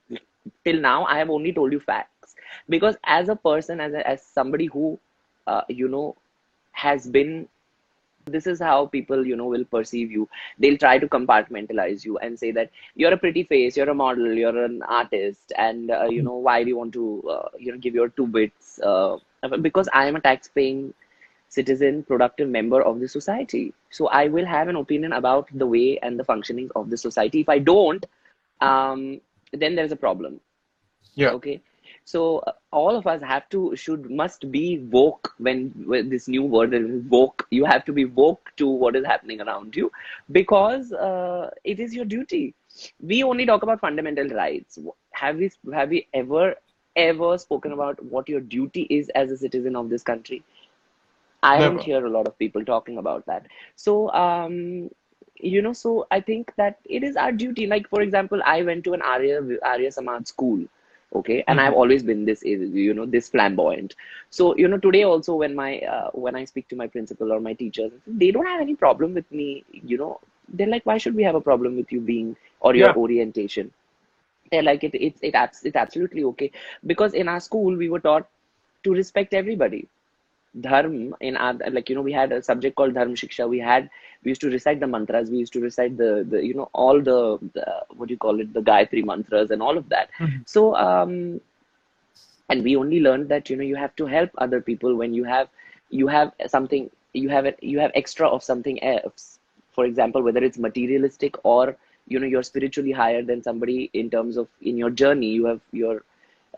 [0.63, 2.35] till now I have only told you facts
[2.69, 4.99] because as a person, as a, as somebody who,
[5.47, 6.15] uh, you know,
[6.76, 7.48] has been
[8.26, 10.28] this is how people you know will perceive you.
[10.58, 14.32] They'll try to compartmentalize you and say that you're a pretty face you're a model
[14.32, 17.78] you're an artist and uh, you know why do you want to uh, you know
[17.78, 19.16] give your two bits uh,
[19.62, 20.92] because i am a tax paying
[21.48, 23.72] citizen productive member of the society.
[23.90, 27.40] So i will have an opinion about the way and the functioning of the society.
[27.40, 28.04] If i don't
[28.60, 29.20] um,
[29.52, 30.40] then there's a problem.
[31.14, 31.30] Yeah.
[31.30, 31.60] okay
[32.06, 36.44] so uh, all of us have to should must be woke when, when this new
[36.44, 37.46] word is woke.
[37.50, 39.92] You have to be woke to what is happening around you
[40.32, 42.54] because uh, it is your duty.
[43.00, 44.78] We only talk about fundamental rights.
[45.12, 46.54] Have we have we ever
[46.96, 50.44] ever spoken about what your duty is as a citizen of this country?
[51.42, 53.46] I don't hear a lot of people talking about that.
[53.76, 54.90] So um
[55.38, 57.66] you know so i think that it is our duty.
[57.66, 60.64] Like for example i went to an arya arya samaj school
[61.18, 61.42] okay?
[61.48, 63.94] And i've always been this you know this flamboyant.
[64.30, 67.40] So you know today also when my uh, when i speak to my principal or
[67.40, 70.20] my teachers they don't have any problem with me you know.
[70.48, 72.96] They're like why should we have a problem with you being or your Yeah.
[73.04, 73.72] orientation?
[74.50, 76.50] They're like it it's it, abs- it's absolutely okay.
[76.86, 78.28] Because in our school we were taught
[78.84, 79.88] to respect everybody
[80.60, 83.48] dharm in our like you know we had a subject called dharm shiksha.
[83.48, 83.88] We had
[84.22, 85.30] we used to recite the mantras.
[85.30, 88.40] We used to recite the the you know all the, the what do you call
[88.40, 88.52] it?
[88.52, 90.10] The gayatri mantras and all of that.
[90.18, 90.48] Mhm.
[90.48, 91.40] so um
[92.48, 95.24] and we only learned that you know you have to help other people when you
[95.24, 95.48] have
[95.90, 99.38] you have something you have it you have extra of something else.
[99.72, 101.76] For example whether it's materialistic or
[102.08, 105.28] you know you're spiritually higher than somebody in terms of in your journey.
[105.28, 106.02] You have your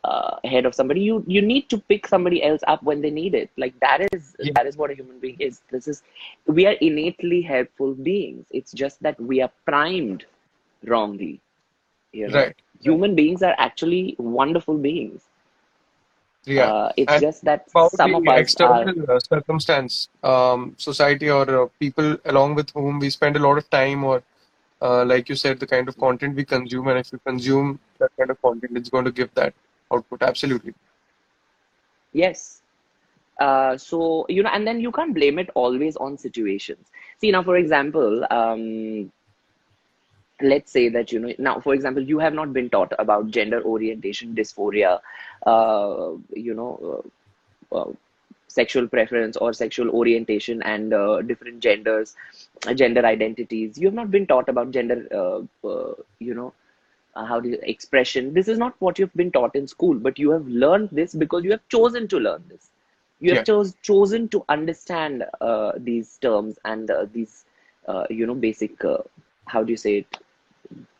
[0.04, 3.34] uh, ahead of somebody you you need to pick somebody else up when they need
[3.34, 4.52] it like that is Yeah.
[4.54, 6.02] that is what a human being is this is
[6.46, 10.24] we are innately helpful beings it's just that we are primed
[10.84, 11.40] wrongly
[12.12, 12.54] you know Right.
[12.80, 15.28] human beings are actually wonderful beings
[16.44, 16.64] Yeah.
[16.64, 21.66] uh, it's And just that some of us external uh, circumstance, um, society or uh,
[21.78, 24.22] people along with whom we spend a lot of time, or
[24.80, 28.10] uh, like you said, the kind of content we consume, and if you consume that
[28.18, 29.54] kind of content, it's going to give that
[29.92, 30.22] output.
[30.22, 30.74] Absolutely.
[32.12, 32.62] Yes.
[33.38, 36.88] Uh, so, you know, and then you can't blame it always on situations.
[37.20, 39.12] See, now, for example, um,
[40.40, 43.62] let's say that, you know, now, for example, you have not been taught about gender
[43.62, 45.00] orientation, dysphoria,
[45.46, 47.02] uh, you know,
[47.72, 47.92] uh, uh,
[48.48, 52.16] sexual preference or sexual orientation and uh, different genders,
[52.74, 53.78] gender identities.
[53.78, 56.52] You have not been taught about gender, uh, uh, you know,
[57.18, 58.34] uh, how do you expression.
[58.34, 61.44] This is not what you've been taught in school but you have learned this because
[61.44, 62.70] you have chosen to learn this.
[63.20, 63.44] You have Yeah.
[63.44, 67.46] chose, chosen to understand uh, these terms and uh, these
[67.88, 68.98] uh, you know basic uh,
[69.46, 70.18] how do you say it?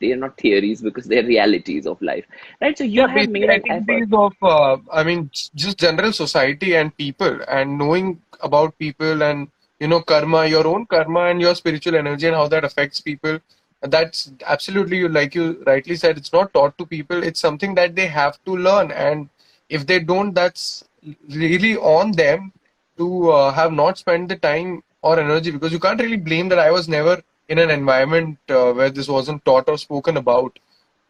[0.01, 2.27] They are not theories because they're realities of life.
[2.61, 2.77] Right?
[2.79, 4.05] So you Yeah, have made an effort.
[4.13, 9.49] of, uh, I mean, just general society and people, and knowing about people and,
[9.81, 13.39] you know, karma, your own karma and your spiritual energy and how that affects people.
[13.83, 17.23] That's absolutely, you like you rightly said, it's not taught to people.
[17.23, 18.91] It's something that they have to learn.
[18.91, 19.29] And
[19.69, 20.85] if they don't, that's
[21.29, 22.53] really on them
[22.97, 26.59] to uh, have not spent the time or energy because you can't really blame that
[26.59, 30.59] I was never in an environment uh, where this wasn't taught or spoken about.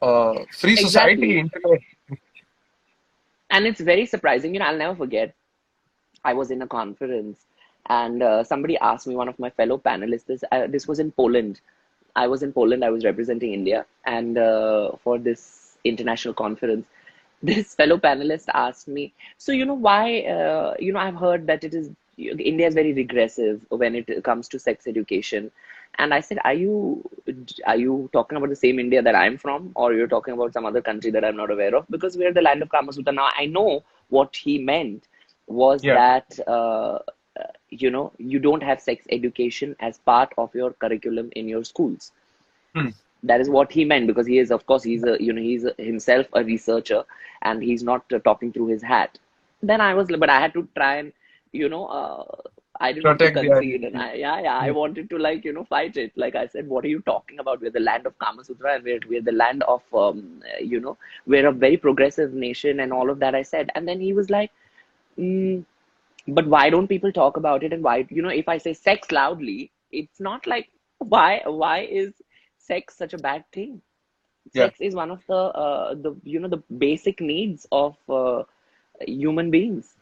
[0.00, 1.86] Uh, free society, Exactly.
[3.50, 4.54] and it's very surprising.
[4.54, 5.34] You know, I'll never forget.
[6.24, 7.46] I was in a conference,
[7.88, 11.10] and uh, somebody asked me, one of my fellow panelists, this uh, this was in
[11.12, 11.60] Poland.
[12.16, 12.84] I was in Poland.
[12.84, 16.86] I was representing India, and uh, for this international conference,
[17.42, 20.20] this fellow panelist asked me, so you know why?
[20.22, 24.48] Uh, you know, I've heard that it is India is very regressive when it comes
[24.48, 25.50] to sex education.
[25.98, 27.08] And I said, are you
[27.66, 30.66] are you talking about the same India that I'm from, or you're talking about some
[30.66, 31.86] other country that I'm not aware of?
[31.90, 33.12] Because we're the land of Kama Sutra.
[33.12, 35.08] Now I know what he meant
[35.46, 36.00] was Yeah.
[36.00, 36.98] that uh,
[37.70, 42.12] you know you don't have sex education as part of your curriculum in your schools.
[42.74, 42.88] Hmm.
[43.22, 45.64] That is what he meant because he is, of course, he's a you know he's
[45.64, 47.04] a, himself a researcher
[47.42, 49.18] and he's not uh, talking through his hat.
[49.62, 51.12] Then I was, but I had to try and
[51.52, 52.24] you know, uh,
[52.80, 55.52] I didn't want to Protect concede, and I, yeah, yeah, I wanted to like, you
[55.52, 56.12] know, fight it.
[56.16, 57.60] Like I said, what are you talking about?
[57.60, 60.96] We're the land of Kama Sutra, and we're we're the land of, um, you know,
[61.26, 63.34] we're a very progressive nation, and all of that.
[63.34, 64.50] I said, and then he was like,
[65.18, 65.64] mm,
[66.28, 67.72] but why don't people talk about it?
[67.72, 72.12] And why, you know, if I say sex loudly, it's not like why why is
[72.58, 73.82] sex such a bad thing?
[74.54, 74.68] Yeah.
[74.68, 78.44] Sex is one of the uh, the you know the basic needs of uh,
[79.06, 79.96] human beings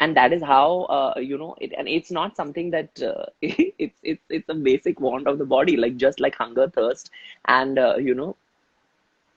[0.00, 4.00] and that is how uh, you know it and it's not something that uh, it's
[4.02, 7.10] it's it's a basic want of the body like just like hunger thirst
[7.46, 8.36] and uh, you know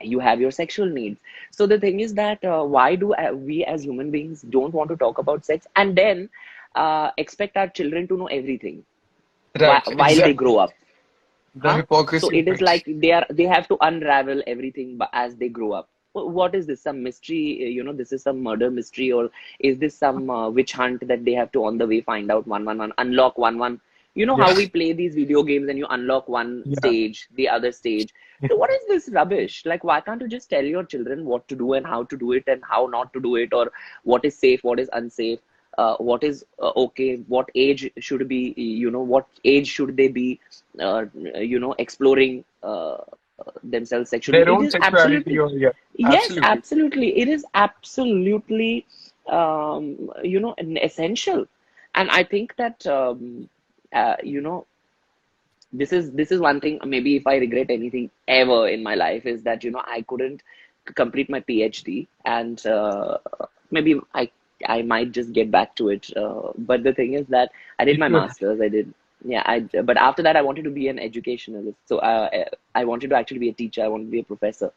[0.01, 1.19] you have your sexual needs
[1.51, 4.89] so the thing is that uh, why do uh, we as human beings don't want
[4.89, 6.29] to talk about sex and then
[6.75, 8.83] uh, expect our children to know everything
[9.53, 9.65] Right.
[9.69, 10.73] whi- while they grow up
[11.55, 11.81] The Huh?
[11.81, 12.10] hypocrisy.
[12.13, 15.89] so it is like they are they have to unravel everything as they grow up.
[16.13, 16.81] What is this?
[16.81, 17.60] Some mystery?
[17.63, 19.29] uh, You know, this is some murder mystery, or
[19.60, 22.47] is this some uh, witch hunt that they have to on the way find out
[22.47, 23.79] one one one unlock one one?
[24.17, 26.75] You know how we play these video games and you unlock one Yeah.
[26.82, 28.13] stage, the other stage.
[28.41, 28.49] Yeah.
[28.49, 29.58] So what is this rubbish?
[29.65, 32.32] Like, why can't you just tell your children what to do and how to do
[32.39, 33.71] it and how not to do it, or
[34.03, 35.39] what is safe, what is unsafe?
[35.77, 40.08] Uh, what is uh, okay what age should be you know what age should they
[40.08, 40.39] be
[40.80, 41.06] uh,
[41.53, 42.97] you know exploring uh,
[43.39, 45.38] uh, themselves sexually Their own sexuality.
[45.38, 45.69] Or, yeah.
[45.95, 46.49] yes Absolutely.
[46.49, 48.86] absolutely it is absolutely
[49.30, 51.45] um, you know an essential
[51.95, 53.49] and i think that um,
[53.93, 54.65] uh, you know
[55.71, 59.26] this is this is one thing maybe if i regret anything ever in my life
[59.26, 60.41] is that you know i couldn't
[60.95, 63.17] complete my phd and uh,
[63.71, 64.30] maybe i
[64.67, 68.00] i might just get back to it uh, but the thing is that i did
[68.00, 68.93] my masters i did
[69.26, 72.30] yeah i but after that i wanted to be an educationalist so uh,
[72.76, 74.71] i wanted to actually be a teacher i wanted to be a professor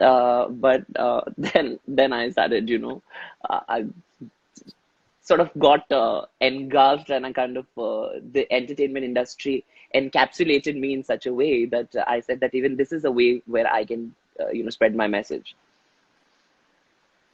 [0.00, 3.02] uh, but uh, then then i started you know
[3.48, 3.84] uh, i
[5.30, 9.64] sort of got uh, engulfed and I kind of uh, the entertainment industry
[9.94, 13.42] encapsulated me in such a way that I said that even this is a way
[13.46, 15.54] where I can uh, you know spread my message.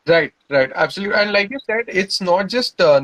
[0.07, 1.17] Right, right, absolutely.
[1.21, 3.01] And like you said, it's not just uh,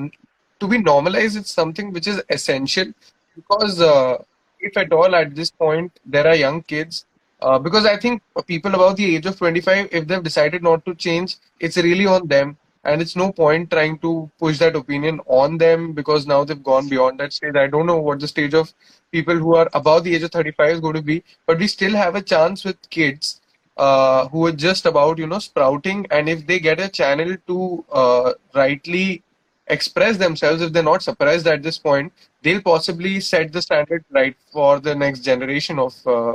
[0.61, 2.93] to be normalized, it's something which is essential
[3.35, 4.23] because uh,
[4.61, 7.07] if at all at this point there are young kids,
[7.41, 10.95] uh, because I think people above the age of 25, if they've decided not to
[10.95, 12.57] change, it's really on them.
[12.85, 16.89] And it's no point trying to push that opinion on them because now they've gone
[16.89, 17.55] beyond that stage.
[17.55, 18.73] I don't know what the stage of
[19.13, 21.93] people who are above the age of 35 is going to be, but we still
[21.93, 23.41] have a chance with kids
[23.77, 27.85] uh, who are just about you know sprouting and if they get a channel to
[27.91, 29.23] uh, rightly
[29.69, 34.37] express themselves if they're not suppressed at this point they'll possibly set the standard right
[34.53, 36.35] for the next generation of uh,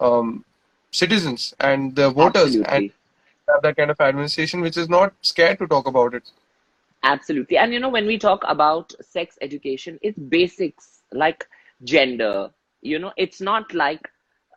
[0.00, 0.44] um,
[0.90, 2.94] citizens and the voters and Absolutely.
[3.52, 6.30] Have that kind of administration which is not scared to talk about it
[7.02, 7.56] Absolutely.
[7.56, 11.46] And you know, when we talk about sex education, it's basics like
[11.84, 12.50] gender.
[12.82, 14.08] You know, it's not like,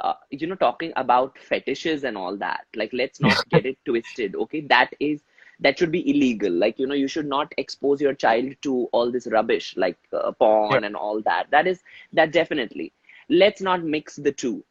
[0.01, 2.65] uh, you know, talking about fetishes and all that.
[2.75, 4.35] Like, let's not get it twisted.
[4.35, 4.61] Okay.
[4.61, 5.21] That is,
[5.59, 6.51] that should be illegal.
[6.51, 10.31] Like, you know, you should not expose your child to all this rubbish like uh,
[10.33, 11.47] porn yeah and all that.
[11.51, 11.79] That is,
[12.13, 12.91] that definitely.
[13.29, 14.65] Let's not mix the two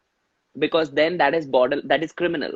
[0.59, 2.53] because then that is border, that is criminal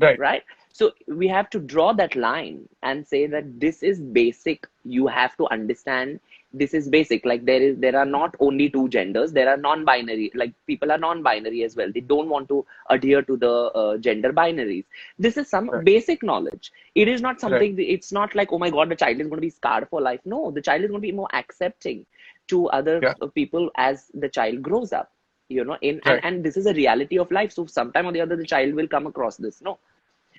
[0.00, 4.66] right right so we have to draw that line and say that this is basic.
[4.84, 6.20] You have to understand
[6.52, 7.24] this is basic.
[7.24, 9.32] Like there is there are not only two genders.
[9.32, 11.90] There are non-binary like people are non-binary as well.
[11.92, 14.84] They don't want to adhere to the uh, gender binaries.
[15.18, 15.84] This is some right.
[15.84, 16.72] basic knowledge.
[16.94, 17.40] It is not right.
[17.40, 20.00] something it's not like oh my god the child is going to be scarred for
[20.00, 20.20] life.
[20.24, 22.06] No the child is going to be more accepting
[22.48, 23.14] to other yeah.
[23.20, 25.12] uh, people as the child grows up
[25.50, 27.52] you know in and, and this is a reality of life.
[27.52, 29.78] So sometime or the other the child will come across this no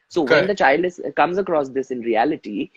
[0.10, 2.70] so when the child is comes across this in reality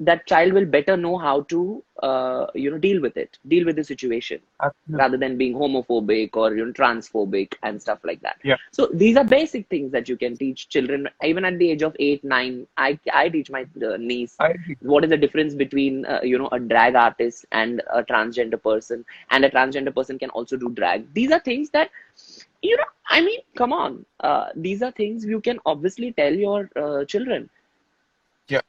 [0.00, 3.76] that child will better know how to uh, you know deal with it deal with
[3.76, 4.98] the situation Absolutely.
[5.02, 8.36] rather than being homophobic or you know transphobic and stuff like that.
[8.44, 8.56] Yeah.
[8.72, 11.96] so these are basic things that you can teach children even at the age of
[11.98, 14.36] 8 9 i i teach my uh, niece
[14.80, 19.04] what is the difference between uh, you know a drag artist and a transgender person.
[19.30, 21.12] And a transgender person can also do drag.
[21.14, 21.90] These are things that
[22.68, 24.04] you know i mean come on.
[24.20, 27.50] Uh, these are things you can obviously tell your uh, children.
[28.48, 28.60] Yeah.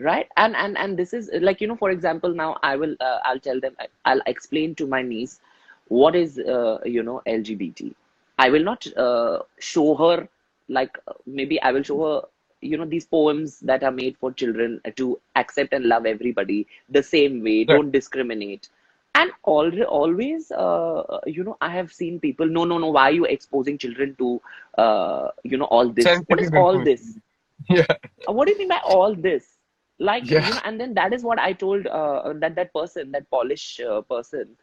[0.00, 0.28] right?
[0.36, 3.40] And and and this is like you know for example now i will uh, i'll
[3.40, 5.40] tell them i'll explain to my niece
[5.88, 7.94] what is uh, you know lgbt
[8.38, 10.28] i will not uh, show her
[10.68, 12.22] like uh, maybe i will show her
[12.60, 17.02] you know these poems that are made for children to accept and love everybody the
[17.02, 17.64] same way.
[17.68, 17.68] Right.
[17.68, 18.68] don't discriminate
[19.18, 23.16] and al- always uh, you know i have seen people no no no why are
[23.20, 24.30] you exposing children to
[24.84, 26.22] uh, you know all this?
[26.26, 27.18] What is all this?
[27.68, 27.86] Yeah.
[28.26, 29.58] what do you mean by all this?
[29.98, 30.44] Like Yeah.
[30.44, 33.80] you know and then that is what i told uh, that that person that polish
[33.80, 34.56] uh, person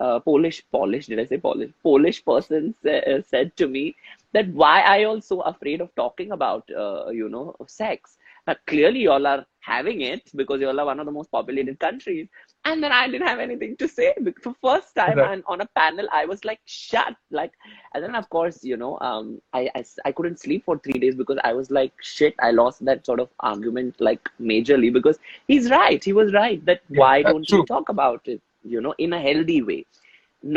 [0.00, 1.70] uh, polish polish did i say polish?
[1.82, 3.94] Polish person sa- uh, said to me
[4.32, 8.18] that why are you all so afraid of talking about uh, you know sex?
[8.46, 11.30] But clearly you all are having it because you all are one of the most
[11.30, 12.28] populated countries
[12.68, 14.12] and then i didn't have anything to say
[14.42, 15.32] for first time Right.
[15.32, 17.52] and on a panel i was like shut like
[17.94, 19.60] and then of course you know um i
[20.04, 23.20] i couldn't sleep for three days because i was like shit i lost that sort
[23.20, 27.88] of argument like majorly because he's right he was right that why don't you talk
[27.88, 28.40] about it
[28.74, 29.84] you know in a healthy way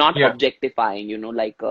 [0.01, 1.63] not objectifying you know like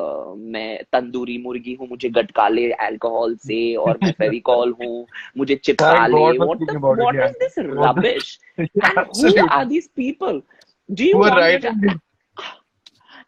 [0.55, 5.07] मैं तंदूरी मुर्गी हूँ मुझे गटकाले alcohol से और मैं फेविकॉल हूँ
[5.39, 10.43] मुझे चिपकाले what is this rubbish who are these people
[10.89, 11.99] do you want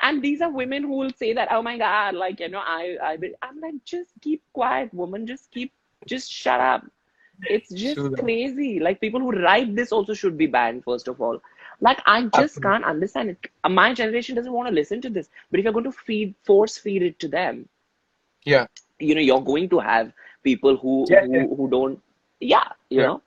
[0.03, 2.97] and these are women who will say that oh my god like you know i
[3.09, 3.16] i
[3.47, 5.72] i'm like just keep quiet woman just keep
[6.12, 6.86] just shut up
[7.41, 11.41] it's just crazy like people who write this also should be banned first of all
[11.81, 12.62] like i just Absolutely.
[12.66, 15.85] can't understand it my generation doesn't want to listen to this but if you're going
[15.91, 17.68] to feed force feed it to them
[18.45, 18.66] Yeah.
[18.99, 20.12] you know you're going to have
[20.43, 21.47] people who Yeah, who, yeah.
[21.57, 22.01] who don't
[22.41, 23.07] yeah you Yeah.
[23.07, 23.22] know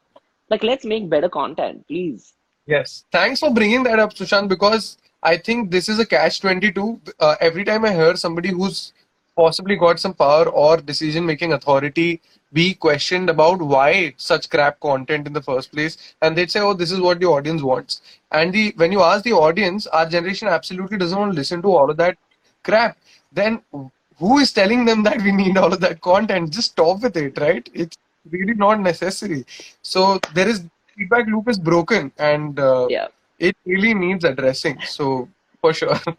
[0.49, 2.33] like let's make better content please
[2.65, 3.03] Yes.
[3.11, 6.99] Thanks for bringing that up, Sushant, because I think this is a catch 22.
[7.19, 8.93] Uh, every time I hear somebody who's
[9.35, 12.21] possibly got some power or decision making authority
[12.53, 16.73] be questioned about why such crap content in the first place, and they'd say, oh,
[16.73, 18.01] this is what the audience wants.
[18.31, 21.75] And the when you ask the audience, our generation absolutely doesn't want to listen to
[21.75, 22.17] all of that
[22.63, 22.97] crap.
[23.31, 23.61] Then
[24.17, 26.51] who is telling them that we need all of that content?
[26.51, 27.67] Just stop with it, right?
[27.73, 27.97] It's
[28.29, 29.45] really not necessary.
[29.81, 30.63] So there is
[30.95, 33.07] feedback loop is broken and uh, yeah
[33.39, 34.79] it really needs addressing.
[34.81, 35.29] So
[35.61, 35.99] for sure.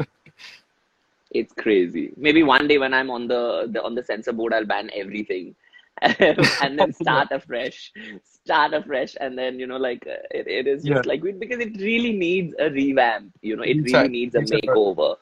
[1.31, 2.13] It's crazy.
[2.17, 5.57] Maybe one day when I'm on the, the on the censor board, I'll ban everything,
[6.61, 7.93] and then start afresh,
[8.23, 11.07] start afresh, and then you know, like uh, it, it is just Yeah.
[11.07, 13.33] like we- because it really needs a revamp.
[13.43, 14.57] You know, it really needs a Exactly.
[14.57, 15.17] makeover.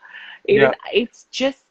[0.44, 0.72] It Yeah.
[0.72, 1.64] is, it's just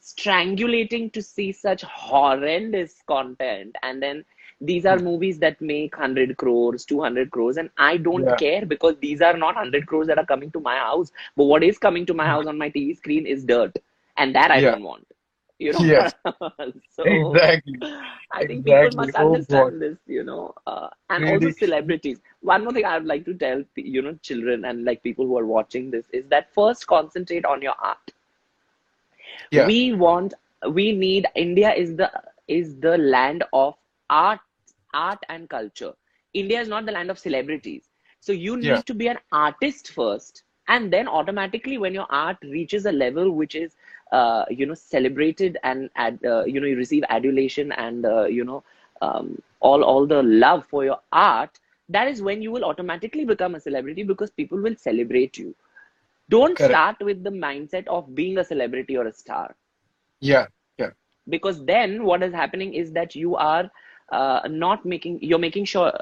[0.00, 4.24] strangulating to see such horrendous content, and then
[4.60, 8.40] these are movies that make 100 crores 200 crores and i don't Yeah.
[8.42, 11.62] care because these are not 100 crores that are coming to my house but what
[11.62, 13.78] is coming to my house on my tv screen is dirt
[14.16, 14.76] and that i Yeah.
[14.76, 15.06] don't want
[15.58, 16.14] you know Yes.
[16.88, 17.80] so exactly.
[18.32, 19.00] i think people Exactly.
[19.00, 23.06] must Oh, understand this you know uh, and also celebrities one more thing i would
[23.12, 26.52] like to tell you know children and like people who are watching this is that
[26.54, 28.12] first concentrate on your art
[29.50, 29.70] Yeah.
[29.70, 30.34] we want
[30.78, 32.08] we need india is the
[32.58, 33.74] is the land of
[34.10, 34.40] art
[34.94, 35.92] art and culture
[36.42, 37.88] india is not the land of celebrities
[38.20, 38.82] so you need Yeah.
[38.86, 43.54] to be an artist first and then automatically when your art reaches a level which
[43.54, 43.76] is
[44.12, 48.44] uh, you know celebrated and ad, uh, you know you receive adulation and uh, you
[48.44, 48.62] know
[49.02, 53.54] um, all all the love for your art that is when you will automatically become
[53.54, 55.54] a celebrity because people will celebrate you
[56.28, 56.58] don't Correct.
[56.58, 59.54] start with the mindset of being a celebrity or a star
[60.20, 60.46] Yeah.
[60.78, 60.90] Yeah.
[61.28, 63.70] because then what is happening is that you are
[64.10, 65.92] uh, not making you're making sure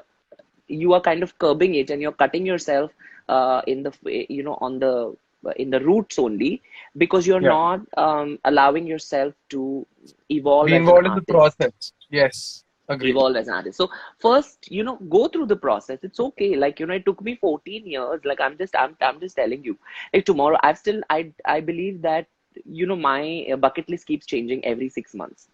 [0.68, 2.90] you are kind of curbing it and you're cutting yourself
[3.28, 3.92] uh, in the
[4.28, 5.14] you know on the
[5.56, 6.62] in the roots only
[6.96, 7.48] because you're Yeah.
[7.48, 9.86] not um, allowing yourself to
[10.30, 11.92] evolve Be involved in the process.
[12.10, 12.64] Yes.
[12.88, 13.10] Agreed.
[13.10, 13.78] evolve as an artist.
[13.78, 15.98] So first, you know, go through the process.
[16.02, 16.54] It's okay.
[16.56, 18.20] Like you know, it took me 14 years.
[18.24, 19.76] Like I'm just, I'm, I'm just telling you.
[20.12, 22.26] Like tomorrow, I've still, I, I believe that
[22.64, 25.48] you know, my uh, bucket list keeps changing every six months.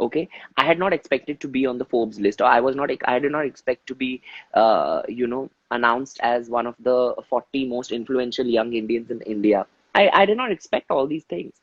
[0.00, 2.90] Okay, I had not expected to be on the Forbes list, or I was not,
[3.06, 4.22] I did not expect to be,
[4.54, 9.66] uh, you know, announced as one of the 40 most influential young Indians in India.
[9.94, 11.54] I, I did not expect all these things,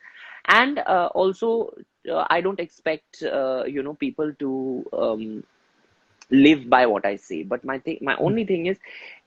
[0.48, 1.74] and uh, also
[2.10, 5.44] uh, I don't expect uh, you know people to um,
[6.32, 7.44] live by what I say.
[7.44, 8.78] But my thing, my only thing is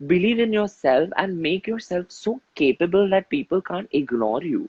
[0.07, 4.69] believe in yourself and make yourself so capable that people can't ignore you.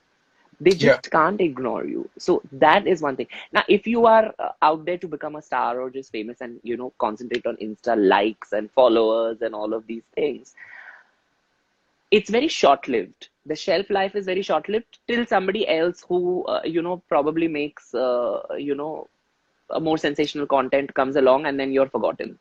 [0.60, 0.76] They Yeah.
[0.76, 2.10] just can't ignore you.
[2.18, 3.28] So that is one thing.
[3.52, 6.60] Now, if you are uh, out there to become a star or just famous and
[6.64, 10.56] you know concentrate on Insta likes and followers and all of these things,
[12.12, 13.30] it's very short lived.
[13.46, 17.48] The shelf life is very short lived till somebody else who uh, you know probably
[17.48, 19.08] makes uh, you know
[19.72, 22.38] a more sensational content comes along and then you're forgotten.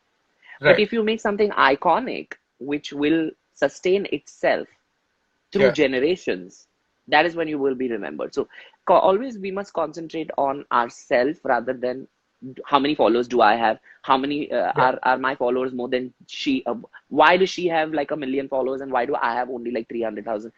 [0.65, 4.67] But if you make something iconic, which will sustain itself
[5.51, 5.71] through Yeah.
[5.71, 6.66] generations,
[7.07, 8.33] that is when you will be remembered.
[8.33, 8.47] So
[8.87, 12.07] always we must concentrate on ourselves rather than
[12.65, 13.79] how many followers do I have?
[14.03, 14.87] How many uh, Yeah.
[14.87, 16.63] are are my followers more than she?
[16.65, 16.75] Uh,
[17.09, 19.87] why does she have like a million followers and why do I have only like
[19.89, 20.51] three hundred thousand?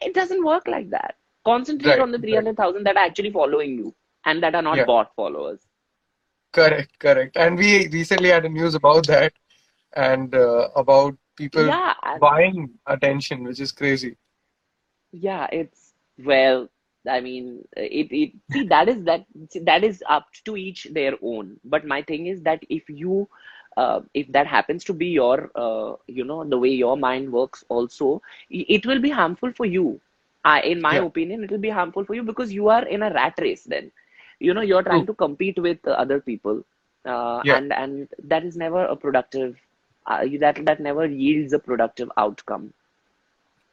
[0.00, 1.16] It doesn't work like that.
[1.44, 2.06] Concentrate Right.
[2.06, 2.86] on the 300000 Right.
[2.86, 3.94] that are actually following you
[4.24, 4.86] and that are not Yeah.
[4.86, 5.66] bot followers.
[6.52, 6.98] Correct.
[6.98, 7.36] Correct.
[7.36, 9.32] And we recently had a news about that
[9.94, 14.16] and uh, about people Yeah, buying attention, which is crazy.
[15.12, 15.81] Yeah, it's
[16.18, 16.68] well,
[17.08, 19.24] I mean, it it see that is that
[19.64, 21.58] that is up to each their own.
[21.64, 23.28] But my thing is that if you
[23.76, 27.64] uh, if that happens to be your uh, you know the way your mind works
[27.68, 30.00] also, it will be harmful for you.
[30.44, 31.04] I, in my Yeah.
[31.04, 33.90] opinion, it will be harmful for you because you are in a rat race then.
[34.38, 35.08] You know, you're trying True.
[35.08, 36.64] to compete with other people,
[37.04, 37.58] uh, Yeah.
[37.58, 39.56] and and that is never a productive.
[40.06, 42.72] Uh, that that never yields a productive outcome.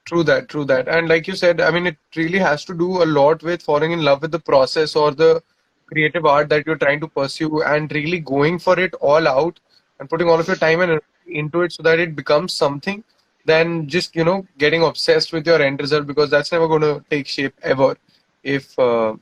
[0.09, 0.87] True that, true that.
[0.87, 3.91] And like you said, I mean, it really has to do a lot with falling
[3.91, 5.43] in love with the process or the
[5.85, 9.59] creative art that you're trying to pursue and really going for it all out
[9.99, 13.03] and putting all of your time and into it so that it becomes something
[13.45, 17.05] than just, you know, getting obsessed with your end result because that's never going to
[17.11, 17.95] take shape ever
[18.43, 19.15] if uh,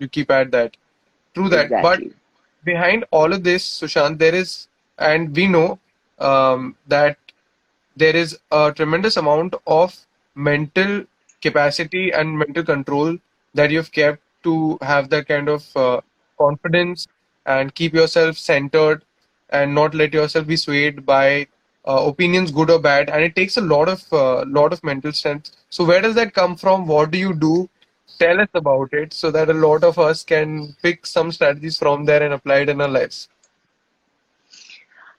[0.00, 0.76] you keep at that.
[1.34, 1.70] True that.
[1.70, 2.00] But
[2.64, 4.66] behind all of this, Sushant, there is,
[4.98, 5.78] and we know
[6.18, 7.16] um, that
[7.94, 9.96] there is a tremendous amount of
[10.36, 11.04] mental
[11.42, 13.18] capacity and mental control
[13.54, 16.00] that you've kept to have that kind of uh,
[16.38, 17.08] confidence
[17.46, 19.02] and keep yourself centered
[19.50, 21.46] and not let yourself be swayed by
[21.86, 23.08] uh, opinions, good or bad.
[23.08, 25.52] And it takes a lot of uh, lot of mental strength.
[25.70, 26.86] So where does that come from?
[26.86, 27.68] What do you do?
[28.18, 32.04] Tell us about it so that a lot of us can pick some strategies from
[32.04, 33.28] there and apply it in our lives.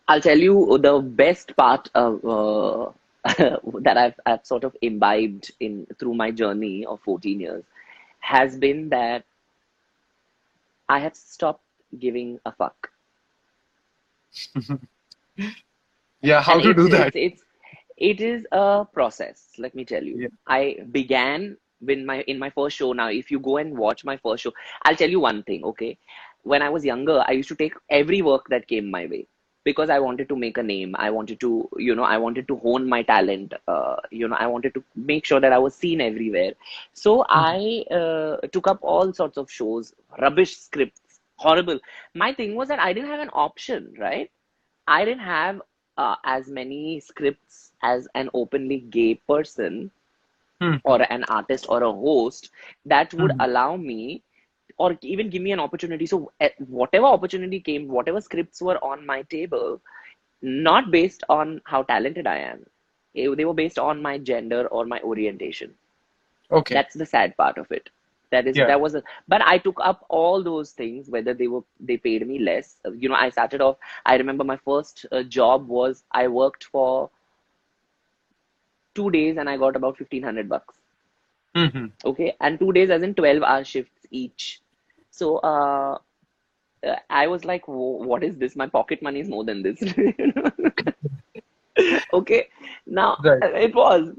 [0.07, 2.91] I'll tell you the best part of uh,
[3.84, 7.63] that I've, I've sort of imbibed in through my journey of 14 years
[8.19, 9.25] has been that
[10.89, 11.63] I have stopped
[11.97, 12.91] giving a fuck.
[16.21, 17.11] Yeah, how And to do that?
[17.11, 17.43] it's it's
[17.97, 20.19] it is a process, let me tell you.
[20.19, 20.28] Yeah.
[20.47, 24.17] I began when my in my first show now, if you go and watch my
[24.17, 24.51] first show,
[24.84, 25.97] I'll tell you one thing, okay?
[26.43, 29.28] When I was younger, I used to take every work that came my way
[29.68, 30.95] because I wanted to make a name.
[30.97, 33.53] I wanted to, you know, I wanted to hone my talent.
[33.68, 36.53] Uh, you know, I wanted to make sure that I was seen everywhere.
[36.93, 41.80] So I uh, took up all sorts of shows, rubbish scripts, horrible.
[42.15, 44.30] My thing was that I didn't have an option, right?
[44.88, 45.61] I didn't have
[45.97, 49.91] uh, as many scripts as an openly gay person
[50.61, 50.78] Hmm.
[50.84, 52.49] or an artist or a host
[52.86, 53.39] that would Mhm.
[53.39, 54.24] allow me
[54.78, 56.05] or even give me an opportunity.
[56.05, 56.32] So,
[56.67, 59.82] whatever opportunity came, whatever scripts were on my table,
[60.41, 62.65] not based on how talented I am,
[63.15, 65.75] eh, they were based on my gender or my orientation.
[66.51, 66.80] Okay.
[66.80, 67.89] That's the sad part of it.
[68.32, 68.65] That is Yeah.
[68.65, 72.28] that was a, but I took up all those things, whether they were they paid
[72.28, 72.78] me less.
[72.95, 73.78] You know, I started off.
[74.05, 77.09] I remember my first uh, job was I worked for
[78.95, 80.82] two days and I got about fifteen hundred bucks.
[81.55, 84.61] hmm Okay, and two days as in twelve hour shifts each.
[85.18, 85.97] So uh,
[87.09, 88.55] I was like, what is this?
[88.55, 89.84] My pocket money is more than this.
[92.13, 92.47] Okay,
[92.88, 93.43] now Right.
[93.43, 94.09] uh, it was,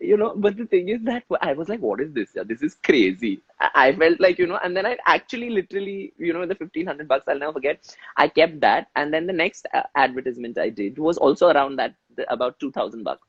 [0.00, 2.30] you know, but the thing is that I was like, what is this?
[2.34, 3.42] Yeah, this is crazy.
[3.60, 7.08] I I felt like, you know, and then I actually literally, you know, the 1500
[7.08, 7.78] bucks, I'll never forget.
[8.16, 8.88] I kept that.
[8.96, 11.94] And then the next uh, advertisement I did was also around that,
[12.28, 13.26] about 2000 bucks.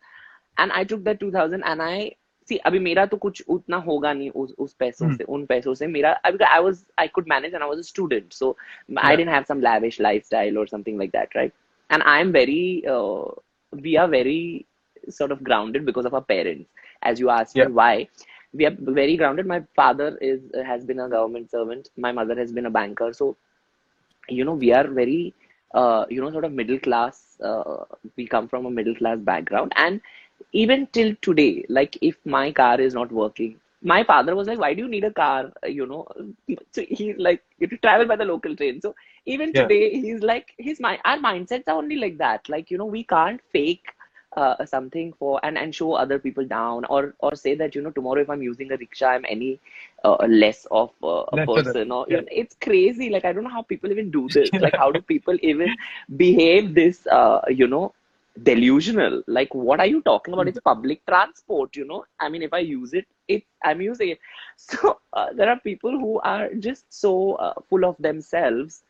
[0.58, 2.16] And I took that 2000 and I
[2.50, 5.18] see अभी मेरा तो कुछ उतना होगा नहीं उस उस पैसों Hmm.
[5.18, 7.88] से उन पैसों से मेरा अभी I was I could manage and I was a
[7.92, 8.56] student so
[8.98, 9.16] I Yeah.
[9.16, 11.54] didn't have some lavish lifestyle or something like that right
[11.90, 13.26] and I'm very uh,
[13.88, 14.10] we are
[15.10, 16.70] sort of grounded because of our parents
[17.04, 17.64] as you asked Yeah.
[17.64, 18.08] me why
[18.54, 22.52] we are very grounded my father is has been a government servant my mother has
[22.52, 23.36] been a banker so
[24.30, 25.34] you know we are very
[25.74, 27.84] uh, you know sort of middle class uh,
[28.18, 30.02] we come from a middle class background and
[30.54, 33.60] even till today like if my car is not working.
[33.82, 35.52] My father was like why do you need a car?
[35.64, 36.08] Uh, you know?
[36.72, 38.82] So he's like you to travel by the local train.
[38.82, 38.96] So
[39.26, 39.56] even Yeah.
[39.56, 42.48] today he's like his mind our mindsets are only like that.
[42.50, 43.86] Like you know we can't fake
[44.36, 47.92] uh, something for and and show other people down or or say that you know
[47.92, 49.60] tomorrow if i'm using a rickshaw i'm any
[50.04, 52.18] uh, less of uh, a person or yeah.
[52.18, 53.10] you know, it's crazy.
[53.10, 54.60] Like i don't know how people even do this.
[54.60, 55.76] Like how do people even
[56.16, 57.94] behave this uh, you know
[58.44, 59.24] delusional.
[59.28, 60.48] Like what are you talking about?
[60.48, 62.06] It's public transport you know?
[62.20, 64.20] I mean if i use it it i'm using it.
[64.58, 68.84] So uh, there are people who are just so uh, full of themselves.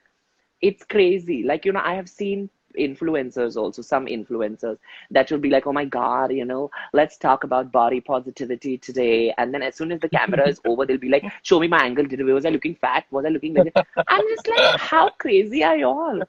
[0.61, 1.43] It's crazy.
[1.43, 4.77] Like you know i have seen influencers also some influencers
[5.09, 9.33] that will be like oh my god you know let's talk about body positivity today.
[9.37, 11.83] And then as soon as the camera is over they'll be like show me my
[11.83, 13.05] angle did was i looking fat?
[13.11, 13.73] Was i looking like
[14.07, 16.23] i'm just like how crazy are you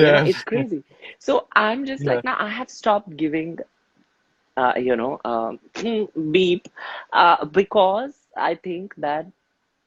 [0.00, 0.82] know, it's crazy.
[1.18, 3.58] So I'm just like, now I have stopped giving,
[4.56, 5.58] uh, you know, um,
[6.30, 6.68] beep,
[7.12, 9.26] uh, because I think that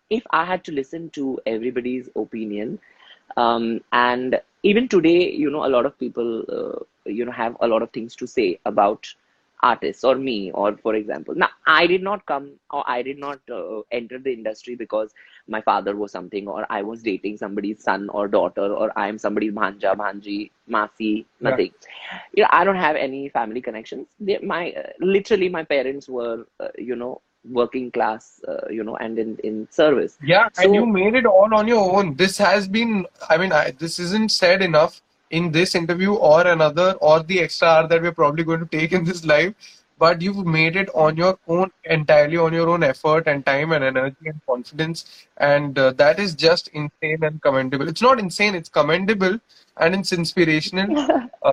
[0.10, 2.80] if I had to listen to everybody's opinion,
[3.38, 7.68] um, and even today, you know, a lot of people, uh, you know, have a
[7.68, 9.14] lot of things to say about
[9.64, 13.40] artists or me, or for example, now I did not come or I did not
[13.52, 15.14] uh, enter the industry because
[15.48, 19.18] my father was something, or I was dating somebody's son or daughter, or I am
[19.18, 21.50] somebody's bhanja, bhanji, masi, Yeah.
[21.50, 21.72] nothing.
[22.34, 24.08] You know, I don't have any family connections.
[24.20, 28.96] They, my uh, literally, my parents were, uh, you know, working class, uh, you know,
[28.98, 30.18] and in in service.
[30.24, 32.16] Yeah, So- and you made it all on your own.
[32.16, 36.94] This has been, I mean, I, this isn't said enough in this interview or another
[37.02, 39.54] or the extra hour that we're probably going to take in this live.
[39.98, 43.84] But you've made it on your own, entirely on your own effort and time and
[43.84, 45.26] energy and confidence.
[45.38, 47.88] And uh, that is just insane and commendable.
[47.88, 49.40] It's not insane, it's commendable
[49.78, 51.30] and it's inspirational.
[51.42, 51.52] Uh,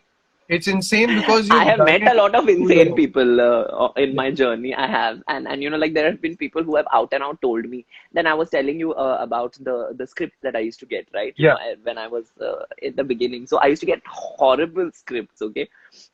[0.52, 4.74] it's insane because I have met a lot of insane people uh, in my journey.
[4.74, 7.22] I have, and and you know, like there have been people who have out and
[7.22, 7.84] out told me.
[8.12, 11.06] Then I was telling you uh, about the the scripts that I used to get,
[11.14, 11.34] right?
[11.38, 11.52] You Yeah.
[11.52, 14.90] know, I- when I was uh, in the beginning, so I used to get horrible
[14.92, 15.68] scripts, okay,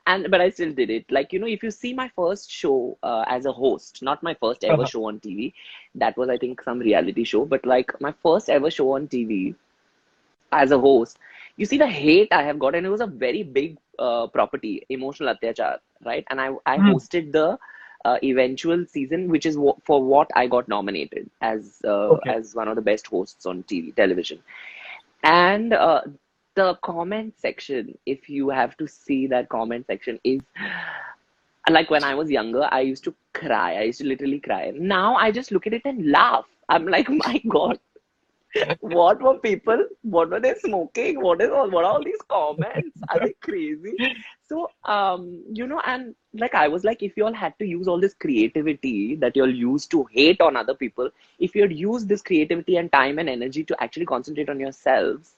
[0.07, 1.11] and but I still did it.
[1.19, 4.35] Like you know, if you see my first show uh, as a host, not my
[4.35, 4.95] first ever Uh-huh.
[4.95, 5.55] show on TV,
[6.05, 9.55] that was I think some reality show, but like my first ever show on TV
[10.53, 11.19] as a host,
[11.59, 14.87] you see the hate I have got, and it was a very big uh, property,
[14.91, 16.25] emotional atyachar, right?
[16.31, 16.93] And I I Hmm.
[16.93, 17.59] hosted the
[18.07, 22.37] uh, eventual season, which is wh- for what I got nominated as uh, Okay.
[22.37, 24.41] as one of the best hosts on TV television.
[25.25, 26.03] And uh,
[26.57, 30.43] the comment section, if you have to see that comment section, is
[31.71, 33.77] like when I was younger, I used to cry.
[33.77, 34.73] I used to literally cry.
[34.75, 36.47] Now I just look at it and laugh.
[36.69, 37.79] I'm like, my God,
[38.81, 39.85] what were people?
[40.03, 41.21] What were they smoking?
[41.21, 41.71] What is all?
[41.71, 42.99] What are all these comments?
[43.09, 43.99] Are they crazy?
[44.49, 47.87] So, um, you know, and like I was like, if you all had to use
[47.89, 51.73] all this creativity that you all use to hate on other people, if you had
[51.73, 55.35] used this creativity and time and energy to actually concentrate on yourselves,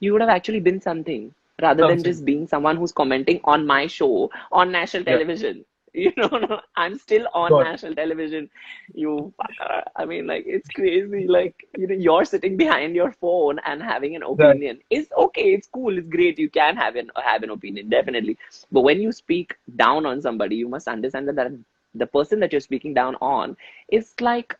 [0.00, 3.86] you would have actually been something rather than just being someone who's commenting on my
[3.86, 5.64] show on national television.
[5.94, 7.68] You know, no, I'm still on it.
[7.68, 8.50] national television.
[8.94, 9.54] You fucker.
[9.60, 11.26] Uh, I mean, like, it's crazy.
[11.28, 14.62] Like, you know, you're sitting behind your phone and having an Right.
[14.62, 14.80] opinion.
[14.90, 15.54] It's okay.
[15.54, 15.96] It's cool.
[15.98, 16.38] It's great.
[16.38, 18.38] You can have an have an opinion, definitely.
[18.72, 21.52] But when you speak down on somebody, you must understand that, that
[21.94, 23.56] the person that you're speaking down on
[23.88, 24.56] is like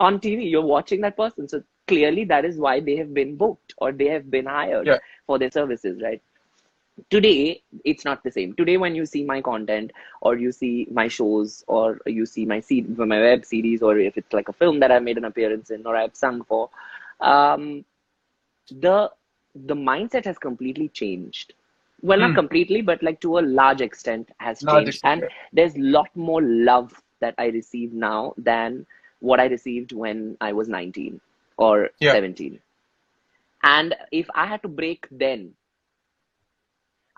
[0.00, 0.44] on TV.
[0.44, 1.48] You're watching that person.
[1.48, 4.98] So clearly that is why they have been booked or they have been hired Yeah.
[5.26, 6.22] for their services, right?
[7.10, 8.52] Today, it's not the same.
[8.54, 12.62] Today, when you see my content or you see my shows or you see my
[12.96, 15.86] my web series or if it's like a film that I made an appearance in
[15.86, 16.70] or I've sung for,
[17.20, 17.84] um,
[18.70, 19.10] the
[19.54, 21.54] the mindset has completely changed.
[22.02, 22.34] Well, not Hmm.
[22.34, 25.00] completely, but like to a large extent has Large changed.
[25.00, 28.86] extent, And there's a lot more love that I receive now than
[29.20, 31.20] what I received when I was 19
[31.56, 32.16] or Yeah.
[32.16, 32.60] 17.
[33.62, 35.54] And if I had to break then,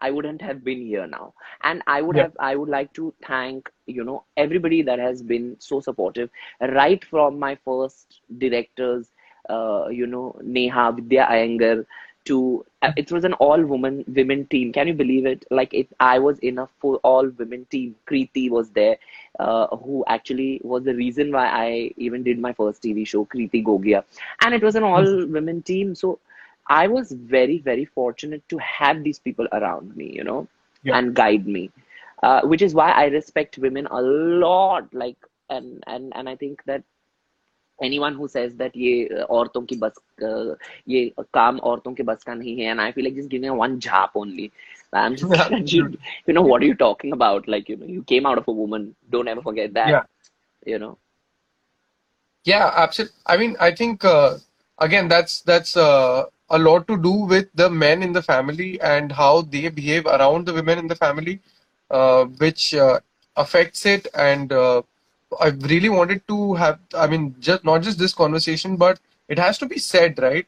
[0.05, 1.33] I wouldn't have been here now.
[1.63, 2.25] And I would Yeah.
[2.25, 6.31] have I would like to thank, you know, everybody that has been so supportive,
[6.61, 9.11] right from my first directors,
[9.49, 11.85] uh, you know, Neha, Vidya Iyengar,
[12.27, 14.73] to uh, it was an all woman women team.
[14.73, 15.45] Can you believe it?
[15.51, 17.97] Like it I was in a full all women team.
[18.09, 18.97] Kriti was there,
[19.39, 23.65] uh, who actually was the reason why I even did my first TV show, Kriti
[23.65, 24.05] Gogia.
[24.43, 25.95] And it was an all women team.
[25.95, 26.19] So
[26.68, 30.48] I was very, very fortunate to have these people around me, you know,
[30.84, 30.98] Yeah.
[30.98, 31.72] and guide me.
[32.22, 34.94] Uh, which is why I respect women a lot.
[34.94, 35.18] Like,
[35.50, 36.84] and and and I think that
[37.82, 40.56] anyone who says that ये औरतों की बस uh,
[40.88, 43.56] ये काम औरतों के बस का नहीं है, and I feel like just giving a
[43.56, 44.52] one jap only.
[44.94, 47.48] I'm just you, you know what are you talking about?
[47.48, 48.96] Like you know, you came out of a woman.
[49.10, 49.90] Don't ever forget that.
[49.90, 50.04] Yeah.
[50.66, 50.98] You know.
[52.44, 53.16] Yeah, absolutely.
[53.26, 54.38] I mean, I think uh,
[54.80, 59.11] again that's that's uh, a lot to do with the men in the family and
[59.13, 61.41] how they behave around the women in the family,
[61.91, 63.01] uh, which uh,
[63.37, 64.07] affects it.
[64.15, 64.83] And uh,
[65.41, 69.59] I really wanted to have, I mean, just not just this conversation, but it has
[69.59, 70.47] to be said, right?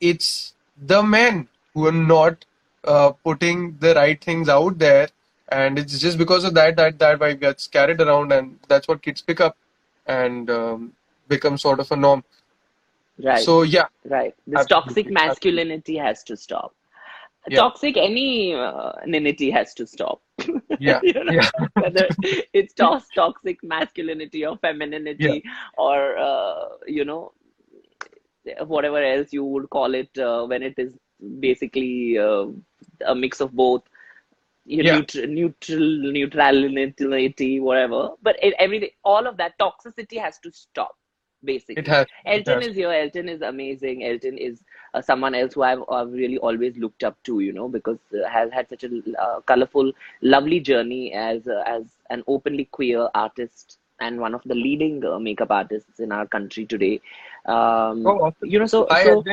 [0.00, 2.44] It's the men who are not
[2.84, 5.08] uh, putting the right things out there,
[5.48, 9.02] and it's just because of that that that vibe gets carried around, and that's what
[9.02, 9.56] kids pick up
[10.06, 10.92] and um,
[11.28, 12.24] become sort of a norm.
[13.22, 14.34] Right, So yeah, right.
[14.46, 15.28] This toxic absolutely, absolutely.
[15.28, 16.74] masculinity has to stop.
[17.48, 20.20] Yeah, Toxic any uh, ninity has to stop.
[20.78, 22.08] yeah, You know, yeah, whether
[22.52, 24.58] it's to toxic masculinity or
[25.18, 25.42] yeah, femininity
[25.76, 27.32] or uh, you know
[28.66, 30.92] whatever else you would call it uh, when it is
[31.40, 32.46] basically uh,
[33.06, 33.82] a mix of both
[34.64, 34.96] you yeah.
[34.98, 40.96] neutral neutral neutrality whatever but it, everything all of that toxicity has to stop
[41.76, 42.68] It basically has, it elton has.
[42.68, 44.60] is here elton is amazing elton is
[44.94, 48.28] uh, someone else who I've, I've really always looked up to you know because uh,
[48.28, 53.78] has had such a uh, colorful lovely journey as uh, as an openly queer artist
[54.00, 57.00] and one of the leading uh, makeup artists in our country today
[57.46, 58.52] um Oh, awesome.
[58.52, 59.24] you know so Hi, so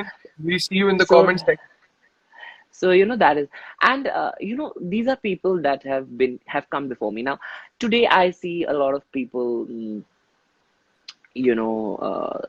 [0.44, 1.68] We see you in the so comments section.
[2.72, 3.48] so you know that is
[3.82, 7.40] and uh, you know these are people that have been have come before me now
[7.80, 10.04] today i see a lot of people mm,
[11.34, 12.40] you know uh,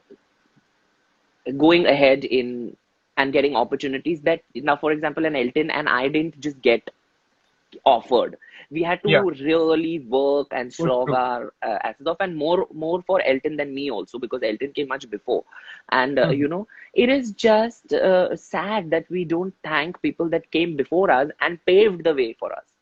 [1.56, 2.76] going ahead in
[3.16, 6.90] and getting opportunities that now for example an elton and i didn't just get
[7.84, 8.36] offered.
[8.70, 13.02] We had to Yeah, really work and slog our uh, asses off and more more
[13.02, 15.44] for elton than me also because elton came much before.
[15.90, 16.44] And uh, Mhm.
[16.44, 21.10] you know it is just uh, sad that we don't thank people that came before
[21.10, 22.73] us and paved the way for us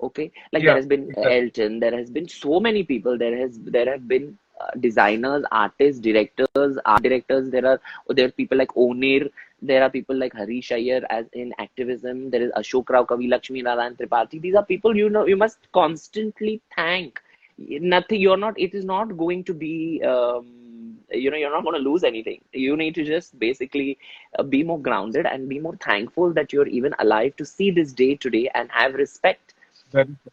[0.00, 0.30] okay?
[0.52, 3.18] Like there has been elton there has been so many people.
[3.18, 7.50] There has there have been uh, designers artists directors art directors.
[7.50, 9.30] There are there are people like onir.
[9.62, 12.30] There are people like harish Iyer as in activism.
[12.30, 14.40] There is ashok row kavi lakshmi narayan tripathi.
[14.40, 17.20] These are people you know you must constantly thank.
[17.58, 21.76] Nothing you're not it is not going to be um, you know you're not going
[21.82, 22.40] to lose anything.
[22.52, 23.98] You need to just basically
[24.38, 27.92] uh, be more grounded and be more thankful that you're even alive to see this
[27.92, 29.45] day today and have respect.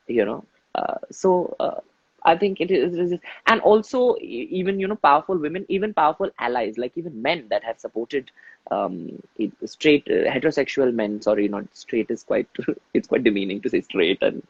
[0.08, 0.44] You know
[0.76, 1.80] uh, so uh,
[2.26, 6.30] i think it is, it is and also even you know powerful women even powerful
[6.40, 8.32] allies like even men that have supported
[8.72, 9.22] um
[9.66, 11.22] straight uh, heterosexual men.
[11.22, 12.48] Sorry not straight is quite
[12.94, 14.42] it's quite demeaning to say straight and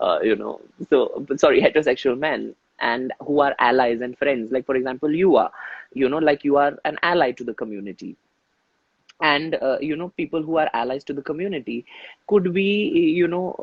[0.00, 0.60] uh, you know
[0.90, 4.52] so sorry heterosexual men and who are allies and friends.
[4.52, 5.50] Like for example you are
[5.94, 8.16] you know like you are an ally to the community.
[9.20, 11.84] And uh, you know people who are allies to the community
[12.28, 12.88] could be
[13.20, 13.54] you know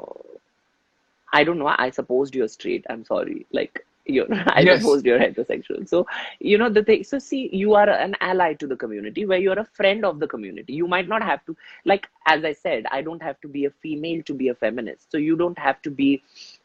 [1.34, 1.74] I don't know.
[1.78, 2.86] I supposed you're straight.
[2.90, 3.46] I'm sorry.
[3.52, 5.88] Like you I Yes, supposed you're heterosexual.
[5.88, 6.06] So
[6.40, 7.04] you know the thing.
[7.04, 10.28] So see, you are an ally to the community, where you're a friend of the
[10.28, 10.74] community.
[10.74, 11.56] You might not have to,
[11.86, 15.12] like as I said, I don't have to be a female to be a feminist.
[15.12, 16.22] So you don't have to be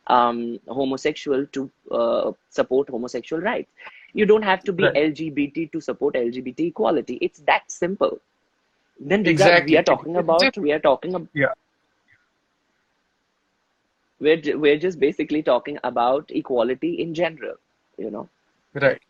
[0.07, 3.71] um, homosexual to uh, support homosexual rights.
[4.13, 4.95] You don't have to be right.
[4.95, 7.19] LGBT to support LGBT equality.
[7.21, 8.21] It's that simple.
[9.01, 11.53] Then regard we are talking about we are talking about, yeah,
[14.21, 17.55] we're we're just basically talking about equality in general.
[17.99, 18.29] You know.
[18.75, 19.01] right.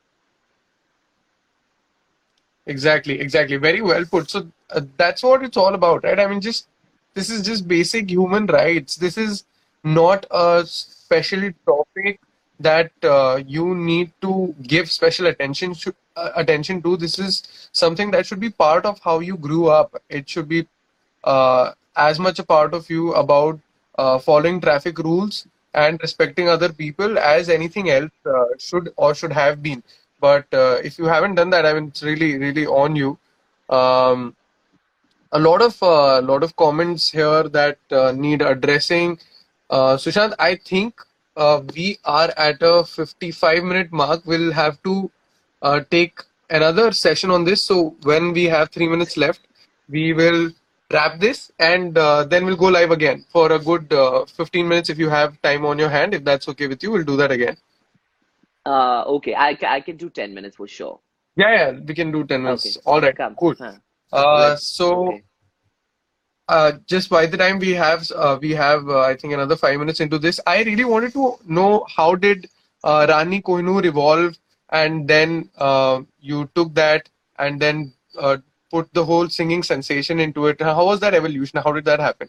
[2.66, 3.56] Exactly, exactly.
[3.56, 4.30] Very well put.
[4.30, 6.18] So uh, that's what it's all about, right?
[6.18, 6.66] I mean, just
[7.12, 8.96] this is just basic human rights.
[8.96, 9.44] This is
[9.82, 12.20] not a special topic
[12.60, 16.96] that uh, you need to give special attention to, uh, attention to.
[16.96, 20.00] This is something that should be part of how you grew up.
[20.08, 20.66] It should be
[21.24, 23.60] uh, as much a part of you about
[23.98, 29.32] uh, following traffic rules and respecting other people as anything else uh, should or should
[29.32, 29.82] have been.
[30.20, 33.18] But uh, if you haven't done that, I mean, it's really, really on you.
[33.68, 34.36] Um,
[35.32, 39.18] a lot of uh, lot of comments here that uh, need addressing.
[39.68, 41.00] Uh, Sushant, I think
[41.36, 44.22] uh, we are at a 55 minute mark.
[44.24, 45.10] We'll have to
[45.90, 46.20] take
[46.50, 47.64] another session on this.
[47.64, 49.40] So when we have three minutes left,
[49.88, 50.50] we will
[50.94, 54.90] wrap this and uh, then we'll go live again for a good uh, 15 minutes
[54.90, 56.14] if you have time on your hand.
[56.14, 57.56] If that's okay with you, we'll do that again.
[58.66, 61.00] Uh, okay, I, I can do 10 minutes for sure.
[61.36, 62.78] Yeah, yeah, we can do 10 Okay, minutes.
[62.84, 63.34] All right, come.
[63.34, 63.54] cool.
[63.58, 63.74] Huh.
[64.12, 65.22] Uh, so okay.
[66.48, 69.78] uh, just by the time we have uh, we have uh, I think another five
[69.78, 72.48] minutes into this, I really wanted to know how did
[72.84, 74.38] uh, Rani Kohinoor evolve,
[74.70, 78.38] and then uh, you took that and then uh,
[78.74, 80.60] put the whole singing sensation into it.
[80.60, 81.60] How was that evolution?
[81.64, 82.28] How did that happen?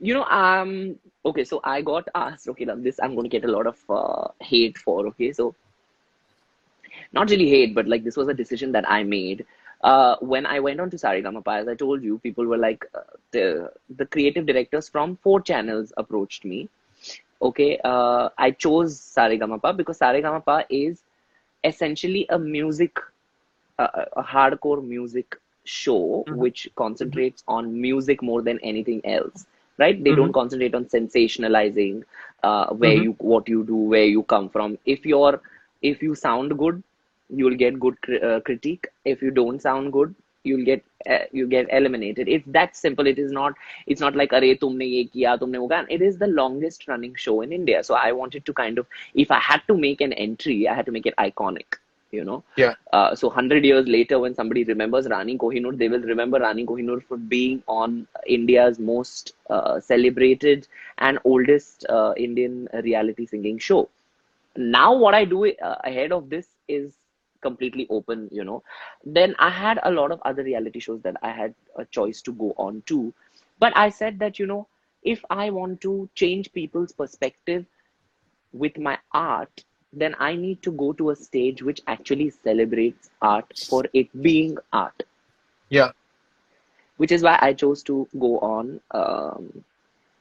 [0.00, 3.48] You know, um, okay, so I got asked, okay, now this I'm going to get
[3.48, 5.54] a lot of uh, hate for, okay, so
[7.12, 9.46] not really hate, but like this was a decision that I made
[9.84, 13.00] uh, when I went on to Saregama, as I told you, people were like, uh,
[13.32, 16.68] the the creative directors from four channels approached me.
[17.42, 21.02] Okay, uh, I chose Saregama because Saregama is
[21.64, 22.98] essentially a music,
[23.78, 26.36] a, hardcore music show mm-hmm.
[26.36, 27.54] which concentrates mm-hmm.
[27.54, 29.46] on music more than anything else
[29.78, 30.02] right?
[30.02, 30.20] They mm-hmm.
[30.20, 32.02] don't concentrate on sensationalizing
[32.42, 33.02] uh, where mm-hmm.
[33.02, 34.78] you what you do where you come from.
[34.84, 35.40] If you're
[35.82, 36.82] if you sound good
[37.30, 38.86] you'll get good uh, critique.
[39.04, 40.14] If you don't sound good
[40.44, 42.28] you'll get uh, you get eliminated.
[42.28, 43.06] It's that simple.
[43.06, 43.54] It is not
[43.86, 47.40] it's not like are tumne ye kiya tumne wo it is the longest running show
[47.40, 47.82] in india.
[47.82, 50.86] So i wanted to kind of if i had to make an entry i had
[50.86, 51.80] to make it iconic.
[52.14, 52.42] You know.
[52.56, 52.74] Yeah.
[52.92, 57.02] Uh, so hundred years later, when somebody remembers Rani Kohinoor, they will remember Rani Kohinoor
[57.02, 63.88] for being on India's most uh, celebrated and oldest uh, Indian reality singing show.
[64.56, 66.92] Now, what I do uh, ahead of this is
[67.42, 68.28] completely open.
[68.32, 68.62] You know,
[69.04, 72.32] then I had a lot of other reality shows that I had a choice to
[72.32, 73.12] go on to,
[73.58, 74.66] but I said that you know,
[75.02, 77.66] if I want to change people's perspective
[78.52, 79.64] with my art,
[79.96, 84.56] then I need to go to a stage which actually celebrates art for it being
[84.72, 85.02] art.
[85.68, 85.92] Yeah.
[86.96, 89.64] Which is why I chose to go on um,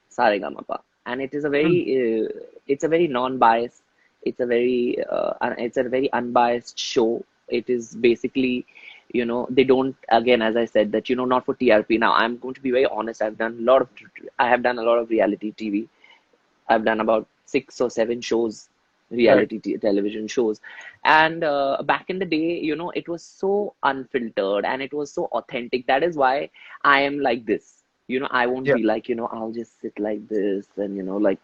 [0.10, 2.30] Saregamapa, and it is a very, uh,
[2.68, 3.84] it's a very non-biased,
[4.24, 7.24] it's a very, uh, it's a very unbiased show.
[7.48, 8.66] It is basically,
[9.12, 9.96] you know, they don't.
[10.10, 12.00] Again, as I said, that you know, not for TRP.
[12.00, 13.22] Now, I'm going to be very honest.
[13.22, 13.90] I've done a lot of,
[14.40, 15.88] I have done a lot of reality TV.
[16.70, 18.70] I've done about six or seven shows,
[19.14, 20.62] reality t- television shows.
[21.06, 25.12] And uh, back in the day, you know, it was so unfiltered and it was
[25.14, 25.88] so authentic.
[25.88, 26.50] That is why
[26.84, 27.84] I am like this.
[28.08, 28.74] You know, I won't Yeah.
[28.74, 31.40] be like, you know, I'll just sit like this and, you know, like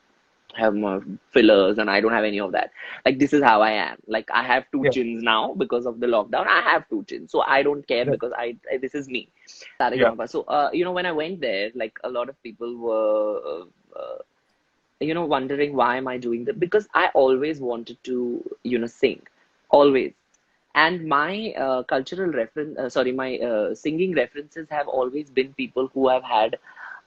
[0.55, 0.99] have my
[1.31, 2.71] fillers and I don't have any of that.
[3.05, 3.97] Like, this is how I am.
[4.07, 4.91] Like, I have two Yeah.
[4.91, 6.47] chins now because of the lockdown.
[6.47, 7.31] I have two chins.
[7.31, 8.13] So I don't care Yeah.
[8.13, 9.29] because I, I this is me.
[9.79, 10.27] Saregama.
[10.29, 13.99] So, uh, you know, when I went there, like a lot of people were, uh,
[13.99, 14.17] uh,
[14.99, 16.59] you know, wondering why am I doing that?
[16.59, 19.21] Because I always wanted to, you know, sing,
[19.69, 20.13] always.
[20.75, 25.87] And my uh, cultural reference, uh, sorry, my uh, singing references have always been people
[25.93, 26.57] who have had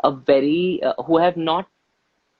[0.05, 1.69] a very, uh, who have not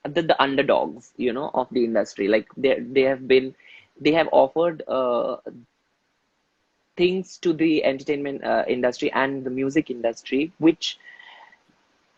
[0.03, 2.27] the, the underdogs, you know, of the industry.
[2.27, 3.55] Like they they have been,
[3.99, 5.37] they have offered uh,
[6.97, 10.99] things to the entertainment uh, industry and the music industry, which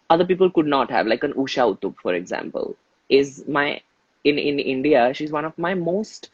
[0.09, 1.07] other people could not have.
[1.07, 2.75] Like an Usha Uthup, for example,
[3.09, 3.81] is my
[4.23, 5.13] in in India.
[5.13, 6.29] She's one of my most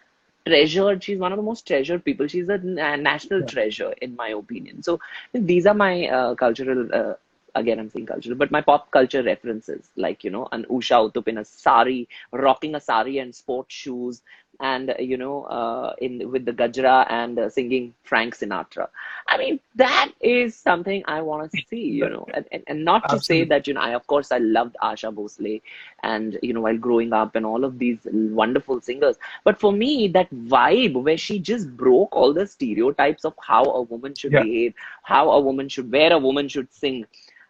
[0.48, 1.04] treasured.
[1.04, 2.28] She's one of the most treasured people.
[2.28, 3.46] She's a national Yeah.
[3.46, 4.82] treasure, in my opinion.
[4.84, 5.00] So
[5.34, 6.88] these are my uh, cultural.
[6.94, 7.14] Uh,
[7.56, 11.28] again, I'm saying cultural, but my pop culture references, like you know, an Usha Uthup
[11.28, 14.22] in a sari, rocking a sari and sports shoes,
[14.62, 18.88] and you know, uh, in with the gajra and uh, singing Frank Sinatra.
[19.28, 23.10] I mean, that is something I want to see, you know, and, and, and not
[23.10, 25.62] to say that, you know, I, of course, I loved Asha Bhosle
[26.04, 29.18] and, you know, while growing up and all of these wonderful singers.
[29.44, 33.82] But for me, that vibe where she just broke all the stereotypes of how a
[33.84, 34.38] woman should Yeah.
[34.38, 37.06] behave, how a woman should, where a woman should sing.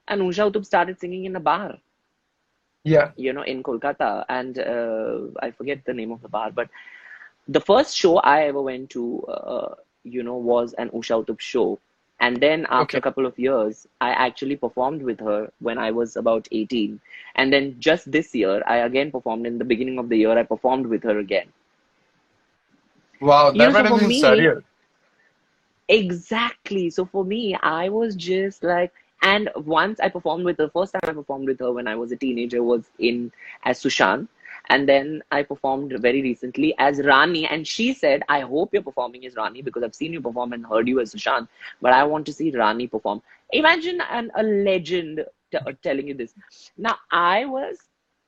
[0.07, 1.77] And Usha Uthup started singing in a bar
[2.83, 3.11] Yeah.
[3.15, 6.69] you know, in Kolkata, and uh, I forget the name of the bar, but
[7.47, 11.79] the first show I ever went to, uh, you know, was an Usha Uthup show.
[12.19, 12.99] And then after Okay.
[12.99, 16.99] a couple of years, I actually performed with her when I was about 18.
[17.35, 20.43] And then just this year, I again performed in the beginning of the year, I
[20.43, 21.51] performed with her again.
[23.21, 24.63] Wow, You that know, so have been me, surreal.
[25.89, 26.89] Exactly.
[26.89, 31.01] So for me, I was just like, and once I performed with her, first time
[31.07, 33.31] I performed with her when I was a teenager was in
[33.63, 34.27] as Sushant.
[34.69, 37.47] And then I performed very recently as Rani.
[37.47, 40.65] And she said, I hope you're performing as Rani because I've seen you perform and
[40.65, 41.47] heard you as Sushant,
[41.81, 43.21] but I want to see Rani perform.
[43.51, 46.33] Imagine an, a legend t- telling you this.
[46.77, 47.77] Now, I was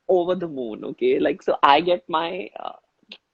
[0.08, 1.18] over the moon, okay?
[1.18, 2.72] Like, so I get my uh,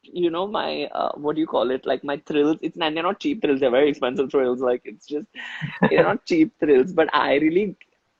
[0.02, 3.02] you know my uh, what do you call it like my thrills it's not they're
[3.02, 5.26] not cheap thrills they're very expensive thrills like it's just
[5.90, 7.76] they're not cheap thrills but i really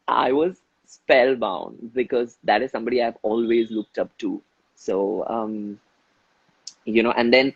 [0.08, 4.42] i was spellbound because that is somebody i've always looked up to
[4.86, 4.98] so
[5.36, 5.78] um
[6.84, 7.52] you know and then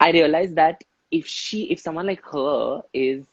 [0.00, 3.24] i realized that if she if someone like her is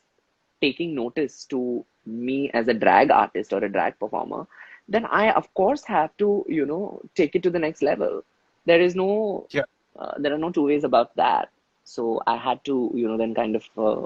[0.62, 4.46] taking notice to me as a drag artist or a drag performer
[4.88, 8.24] then i of course have to you know take it to the next level
[8.66, 9.64] there is no Yeah.
[10.00, 11.50] uh, there are no two ways about that
[11.84, 14.06] so i had to you know then kind of uh,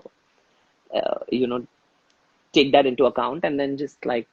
[0.98, 1.66] uh, you know
[2.54, 4.28] take that into account and then just like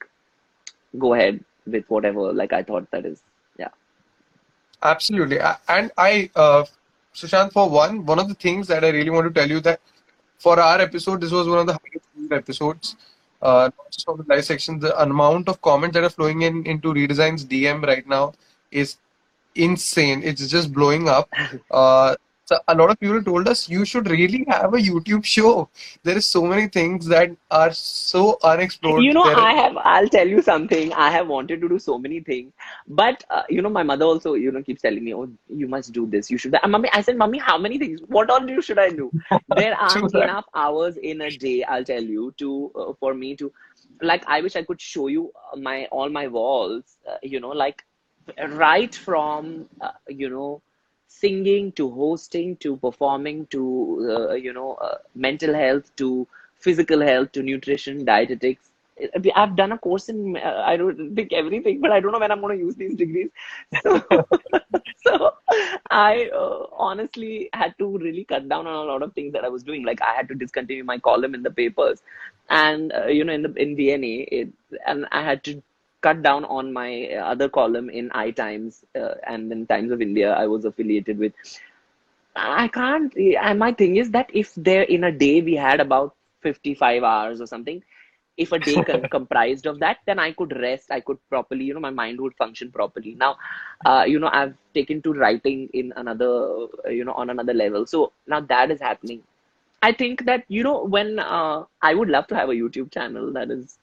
[0.99, 3.23] go ahead with whatever like i thought that is
[4.83, 5.39] Absolutely.
[5.69, 6.65] And I, uh,
[7.15, 9.81] Sushant, for one, one of the things that I really want to tell you that
[10.39, 12.97] for our episode, this was one of the highest episodes.
[13.41, 16.67] Uh, not just from the live section, the amount of comments that are flowing in
[16.67, 18.33] into Redesign's DM right now
[18.71, 18.97] is
[19.55, 20.23] insane.
[20.25, 21.29] It's just blowing up.
[21.71, 25.69] Uh, so a lot of people told us you should really have a YouTube show.
[26.03, 29.03] There is so many things that are so unexplored.
[29.03, 30.93] You know, There- I have, I'll tell you something.
[30.93, 32.53] I have wanted to do so many things.
[32.87, 35.93] But, uh, you know, my mother also, you know, keeps telling me, oh, you must
[35.93, 36.31] do this.
[36.31, 36.55] You should.
[36.63, 38.01] And mommy, I said, mommy, how many things?
[38.09, 39.13] What all do should I do?
[39.49, 43.53] There aren't enough hours in a day, I'll tell you, to, uh, for me to,
[44.03, 47.51] like, I wish I could show you uh, my, all my walls, uh, you know,
[47.51, 47.85] like,
[48.49, 50.63] right from, uh, you know,
[51.21, 53.63] singing to hosting to performing to
[54.17, 56.27] uh, you know uh, mental health to
[56.59, 58.71] physical health to nutrition dietetics.
[59.35, 62.31] I've done a course in uh, i don't think everything but i don't know when
[62.31, 63.31] i'm going to use these degrees.
[63.83, 64.01] So,
[65.05, 65.33] so
[65.91, 69.49] i uh, honestly had to really cut down on a lot of things that i
[69.49, 69.85] was doing.
[69.85, 72.03] Like i had to discontinue my column in the papers.
[72.51, 74.49] And uh, you know in the in dna it,
[74.87, 75.63] and i had to
[76.07, 76.89] cut down on my
[77.33, 81.33] other column in i times uh, and in times of india i was affiliated with.
[82.37, 86.15] I can't and my thing is that if there in a day we had about
[86.43, 87.83] 55 hours or something
[88.37, 91.75] if a day con- comprised of that then i could rest i could properly you
[91.75, 93.15] know my mind would function properly.
[93.15, 93.37] Now
[93.85, 96.33] uh, you know i've taken to writing in another
[96.87, 97.87] uh, you know on another level.
[97.87, 99.23] So now that is happening.
[99.83, 103.33] I think that you know when uh, i would love to have a youtube channel
[103.33, 103.79] that is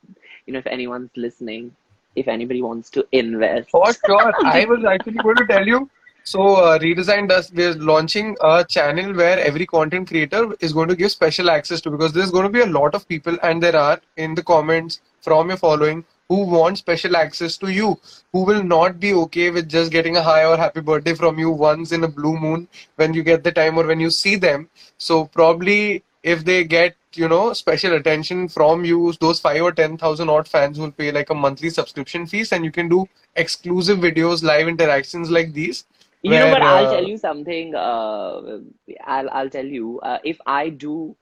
[0.45, 1.76] you know if anyone's listening
[2.16, 4.34] if anybody wants to invest For sure.
[4.45, 5.89] I was actually going to tell you.
[6.24, 10.95] So, uh, Redesign does, we're launching a channel where every content creator is going to
[10.95, 13.76] give special access to because there's going to be a lot of people, and there
[13.76, 17.99] are in the comments from your following who want special access to you,
[18.32, 21.49] who will not be okay with just getting a hi or happy birthday from you
[21.49, 24.70] once in a blue moon when you get the time or when you see them.
[24.97, 29.97] So, probably if they get you know special attention from you those five or ten
[29.97, 33.99] thousand odd fans who'll pay like a monthly subscription fees and you can do exclusive
[33.99, 35.86] videos live interactions like these
[36.24, 37.76] You know, where, but I'll uh, tell you something.
[37.76, 38.59] Uh,
[39.05, 39.99] I'll I'll tell you.
[40.01, 41.16] Uh, if I do,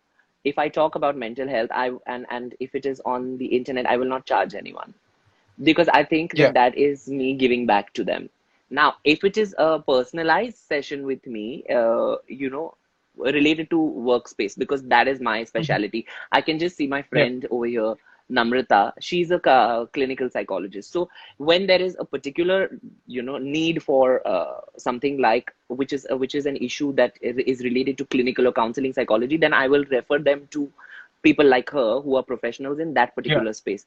[0.43, 3.85] if I talk about mental health, I and and if it is on the internet,
[3.85, 4.93] I will not charge anyone
[5.63, 6.53] because I think that Yeah.
[6.53, 8.29] that is me giving back to them.
[8.69, 12.75] Now, if it is a personalized session with me, uh, you know,
[13.19, 16.05] related to workspace, because that is my specialty.
[16.31, 17.95] I can just see my friend over here,
[18.31, 18.93] Namrata.
[18.99, 20.91] She's a ca- clinical psychologist.
[20.91, 22.69] So when there is a particular,
[23.07, 27.13] you know, need for uh, something like which is uh, which is an issue that
[27.21, 30.71] is is related to clinical or counseling psychology, then I will refer them to
[31.21, 33.85] people like her who are professionals in that particular space.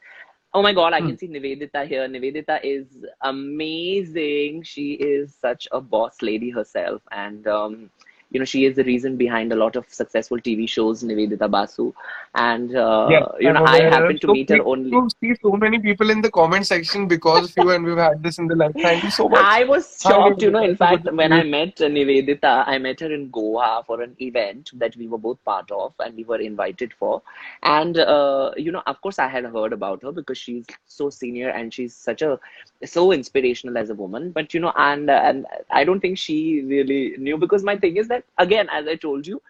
[0.55, 1.07] Oh my God, I Hmm.
[1.09, 2.07] can see Nivedita here.
[2.07, 2.87] Nivedita is
[3.22, 4.62] amazing.
[4.64, 7.01] She is such a boss lady herself.
[7.11, 7.91] And, um,
[8.33, 11.93] you know, she is the reason behind a lot of successful TV shows, Nivedita Basu.
[12.35, 14.91] And, uh, Yeah, you know, I happen to So meet her only.
[14.91, 18.22] to see so many people in the comment section because of you, and we've had
[18.22, 18.72] this in the live.
[18.80, 19.41] Thank you so much.
[19.45, 20.62] I was shocked, you know.
[20.64, 24.97] In fact, when I met Nivedita, I met her in Goa for an event that
[24.97, 27.22] we were both part of and we were invited for.
[27.62, 31.51] And, uh, you know, of course, I had heard about her because she's so senior
[31.51, 32.39] and she's such a
[32.85, 34.30] so inspirational as a woman.
[34.30, 38.09] But, you know, and, and I don't think she really knew because my thing is
[38.09, 39.41] that, again, as I told you,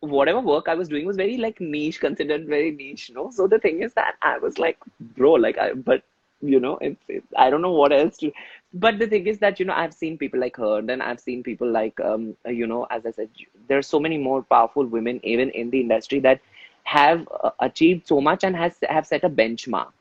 [0.00, 3.30] whatever work I was doing was very like niche, considered very niche, you know.
[3.30, 6.02] So the thing is that I was like, bro, like I, but
[6.42, 8.30] you know, it's, it's I don't know what else to.
[8.74, 11.42] But the thing is that you know, I've seen people like her, then I've seen
[11.42, 13.30] people like um, you know, as I said,
[13.68, 16.40] there's so many more powerful women even in the industry that
[16.84, 19.92] have uh, achieved so much and has have set a benchmark.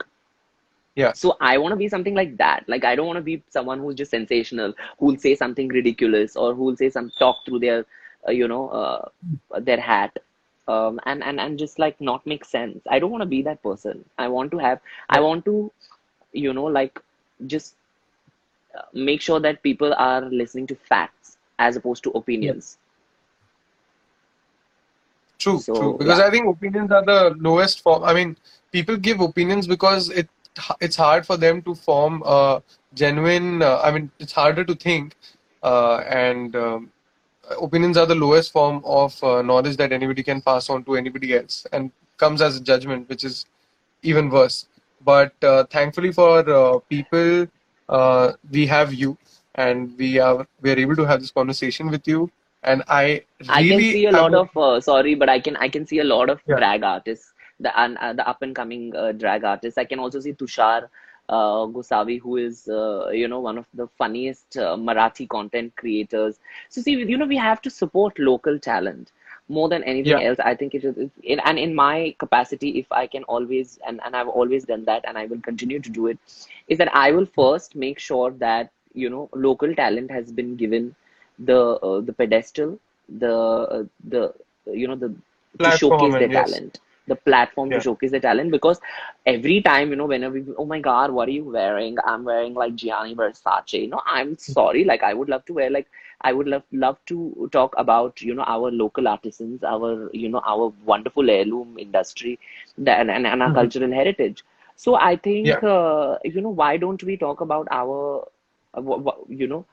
[0.96, 1.14] Yeah.
[1.14, 2.66] So I want to be something like that.
[2.68, 6.54] Like I don't want to be someone who's just sensational, who'll say something ridiculous or
[6.54, 7.86] who'll say some talk through their,
[8.28, 10.16] uh, you know, uh, their hat,
[10.68, 12.80] um, and and and just like not make sense.
[12.90, 14.06] I don't want to be that person.
[14.18, 14.80] I want to have.
[15.10, 15.72] I want to,
[16.32, 17.00] you know, like
[17.48, 17.76] just
[18.78, 22.78] uh, make sure that people are listening to facts as opposed to opinions.
[25.40, 25.98] True, So, true.
[25.98, 26.28] Because yeah.
[26.28, 28.04] I think opinions are the lowest form.
[28.04, 28.38] I mean,
[28.72, 30.30] people give opinions because it
[30.82, 32.62] it's hard for them to form a
[32.94, 33.62] genuine.
[33.62, 35.16] Uh, I mean, it's harder to think,
[35.64, 36.92] uh, and um,
[37.62, 41.34] opinions are the lowest form of uh, knowledge that anybody can pass on to anybody
[41.36, 43.46] else, and comes as a judgment, which is
[44.04, 44.68] even worse.
[45.04, 47.48] But uh, thankfully for uh, people,
[47.90, 49.18] uh, we have you,
[49.56, 52.32] and we are we are able to have this conversation with you.
[52.64, 55.68] And I I can really see a lot of uh, sorry, but I can I
[55.68, 56.56] can see a lot of Yeah.
[56.58, 59.78] drag artists, the un, uh, the up and coming uh, drag artists.
[59.78, 60.88] I can also see Tushar
[61.30, 66.40] uh, Gosavi, who is uh, you know one of the funniest uh, Marathi content creators.
[66.70, 69.12] So see, you know, we have to support local talent.
[69.56, 70.24] more than anything Yeah.
[70.28, 70.98] else i think it is
[71.34, 71.94] it, and in my
[72.24, 75.80] capacity if i can always and, and i've always done that and i will continue
[75.88, 76.36] to do it
[76.76, 78.72] is that i will first make sure that
[79.04, 80.88] you know local talent has been given
[81.52, 82.78] the uh, the pedestal
[83.26, 83.34] the
[83.78, 83.84] uh,
[84.16, 84.24] the
[84.84, 85.14] you know the
[85.62, 86.38] to showcase their yes.
[86.40, 88.80] talent the platform to showcase their talent because
[89.26, 91.96] every time you know whenever we, oh my god what are you wearing?
[92.06, 93.90] I'm wearing like gianni versace.
[93.90, 95.88] No i'm sorry like i would love to wear like
[96.22, 100.42] i would love love to talk about you know our local artisans our you know
[100.46, 102.40] our wonderful heirloom industry
[102.78, 103.52] and, and, and our Mhm.
[103.52, 104.44] cultural heritage.
[104.76, 105.64] So i think Yeah.
[105.64, 108.28] uh, you know why don't we talk about our
[108.78, 109.66] uh, wha- wha- you know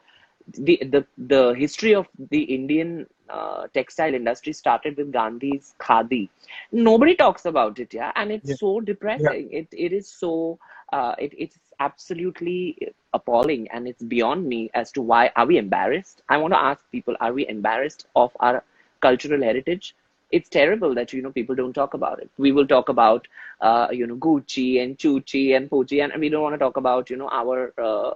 [0.49, 6.29] the the the history of the Indian uh, textile industry started with Gandhi's khadi.
[6.73, 8.57] Nobody talks about it, yeah, and it's Yeah.
[8.59, 8.81] so
[9.17, 9.33] Yeah.
[9.33, 9.49] depressing.
[9.53, 10.59] It it is so
[10.93, 12.77] uh, it it's absolutely
[13.15, 16.23] appalling, and it's beyond me as to why are we embarrassed?
[16.29, 18.63] I want to ask people: Are we embarrassed of our
[19.01, 19.95] cultural heritage?
[20.31, 22.31] It's terrible that you know people don't talk about it.
[22.39, 23.27] We will talk about
[23.61, 27.11] uh, you know Gucci and Chuchi and Pucci, and we don't want to talk about
[27.11, 28.13] you know our uh,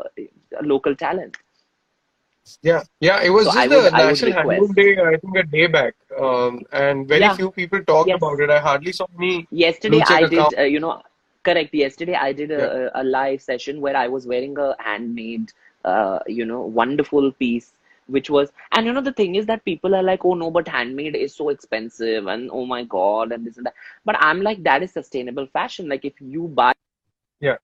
[0.62, 1.36] local talent.
[2.62, 4.74] Yeah, yeah, it was So just the would National Handloom.
[4.74, 8.14] Day, I think a day back, um, and very Yeah, few people talked yes.
[8.14, 8.50] about it.
[8.50, 10.58] I hardly saw any Yesterday I did account.
[10.58, 11.02] uh, you know
[11.44, 11.74] correct.
[11.74, 15.52] Yesterday I did Yeah, a, a a live session where I was wearing a handmade
[15.84, 17.72] uh, you know wonderful piece
[18.06, 20.68] which was and you know the thing is that people are like oh no but
[20.68, 23.74] handmade is so expensive and oh my god and this and that
[24.04, 26.72] but I'm like that is sustainable fashion like if you buy
[27.40, 27.56] yeah,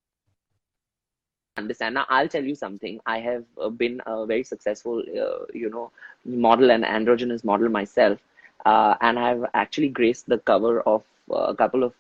[1.57, 1.95] understand.
[1.95, 3.01] Now, I'll tell you something.
[3.07, 5.91] I have uh, been a very successful, uh, you know,
[6.25, 8.19] model and androgynous model myself,
[8.67, 11.95] uh, and I've actually graced the cover of uh, a couple of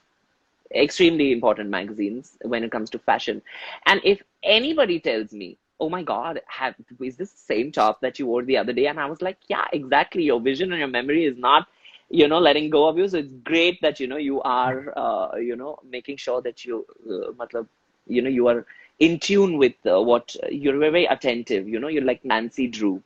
[0.74, 3.42] extremely important magazines when it comes to fashion.
[3.86, 8.18] And if anybody tells me, "Oh my God, have is this the same top that
[8.18, 10.22] you wore the other day?" and I was like, "Yeah, exactly.
[10.24, 11.68] Your vision and your memory is not."
[12.10, 13.08] You know, letting go of you.
[13.08, 16.84] So it's great that you know you are, uh, you know, making sure that you,
[17.10, 17.62] uh,
[18.06, 18.66] you know, you are
[19.00, 21.68] in tune with uh, what you're very attentive.
[21.68, 23.02] You know, you're like Nancy Drew.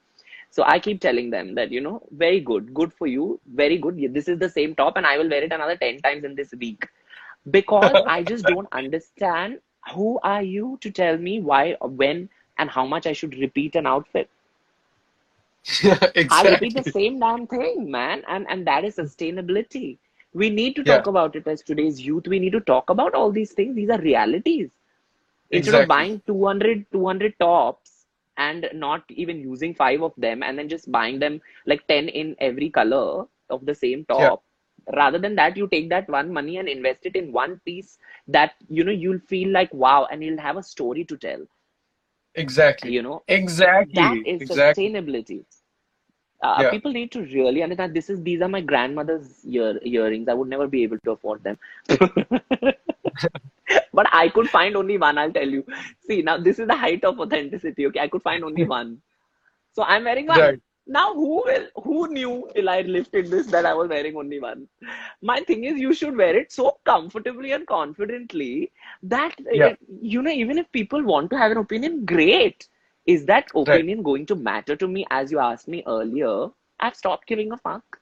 [0.50, 3.98] So I keep telling them that, you know, very good, good for you, very good.
[4.14, 6.54] This is the same top, and I will wear it another 10 times in this
[6.60, 6.88] week
[7.50, 9.60] because I just don't understand
[9.94, 13.86] who are you to tell me why, when, and how much I should repeat an
[13.86, 14.30] outfit.
[15.82, 16.14] yeah, exactly.
[16.30, 19.98] I'll repeat the same damn thing, man, and and that is sustainability.
[20.32, 22.26] We need to talk Yeah, about it as today's youth.
[22.28, 23.74] We need to talk about all these things.
[23.76, 24.70] These are realities.
[25.52, 30.68] Instead of buying 200 200 tops and not even using five of them and then
[30.68, 34.42] just buying them like 10 in every color of the same Yeah, top
[34.94, 38.54] rather than that you take that one money and invest it in one piece that
[38.68, 41.46] you know you'll feel like wow and you'll have a story to tell
[42.34, 42.94] exactly.
[42.94, 44.26] you know Exactly.
[44.26, 44.94] is Exactly.
[44.96, 45.44] sustainability
[46.42, 46.64] uh, Yeah.
[46.64, 50.48] people need to really understand this is these are my grandmother's ear, earrings i would
[50.48, 51.58] never be able to afford them
[53.92, 55.64] but i could find only one i'll tell you.
[56.06, 58.00] See now this is the height of authenticity okay?
[58.00, 59.00] I could find only one.
[59.72, 60.48] So i'm wearing one.
[60.48, 60.60] Right.
[60.94, 64.66] now who will who knew till i lifted this that i was wearing only one?
[65.22, 69.70] My thing is you should wear it so comfortably and confidently that Yeah.
[69.70, 69.74] uh,
[70.14, 72.68] you know even if people want to have an opinion great.
[73.06, 73.84] Is that Right.
[73.84, 75.04] opinion going to matter to me?
[75.10, 76.48] As you asked me earlier
[76.80, 78.00] i've stopped giving a fuck.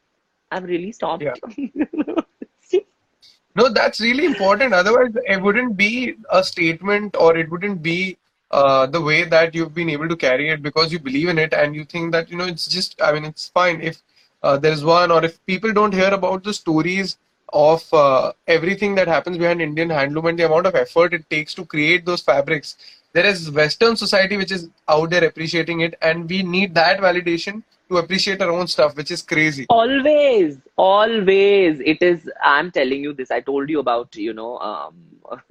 [0.50, 1.36] I've really Yeah.
[3.54, 4.72] No, that's really important.
[4.72, 8.16] Otherwise, it wouldn't be a statement or it wouldn't be
[8.50, 11.52] uh, the way that you've been able to carry it because you believe in it
[11.52, 14.02] and you think that, you know, it's just, I mean, it's fine if
[14.42, 17.18] uh, there's one or if people don't hear about the stories
[17.52, 21.54] of uh, everything that happens behind Indian handloom and the amount of effort it takes
[21.54, 22.76] to create those fabrics.
[23.12, 27.62] There is Western society which is out there appreciating it, and we need that validation
[27.92, 29.66] to appreciate our own stuff, which is crazy.
[29.68, 31.80] Always, always.
[31.80, 33.30] It is, I'm telling you this.
[33.30, 34.94] I told you about, you know, um,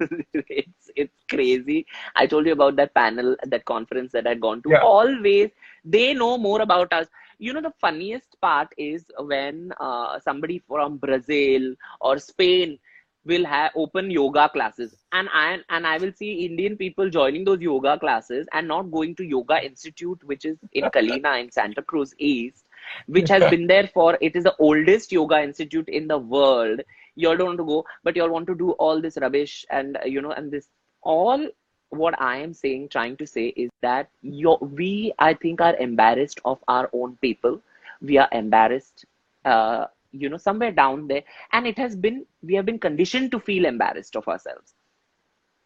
[0.34, 1.86] it's it's crazy.
[2.14, 4.70] I told you about that panel, that conference that I'd gone to.
[4.70, 4.82] Yeah.
[4.82, 5.50] Always,
[5.84, 7.06] they know more about us.
[7.38, 12.78] You know, the funniest part is when uh, somebody from Brazil or Spain
[13.24, 17.60] will have open yoga classes and I and I will see Indian people joining those
[17.60, 22.66] yoga classes and not going to Yoga Institute, which is in Kalina in Santacruz East,
[23.06, 26.80] which has been there for it is the oldest yoga institute in the world.
[27.14, 29.64] You all don't want to go, but you all want to do all this rubbish
[29.70, 30.68] and uh, you know, and this
[31.02, 31.46] all
[31.90, 36.40] what I am saying, trying to say is that you we I think are embarrassed
[36.44, 37.60] of our own people.
[38.00, 39.04] We are embarrassed
[39.44, 41.22] uh, you know somewhere down there
[41.52, 44.74] and it has been we have been conditioned to feel embarrassed of ourselves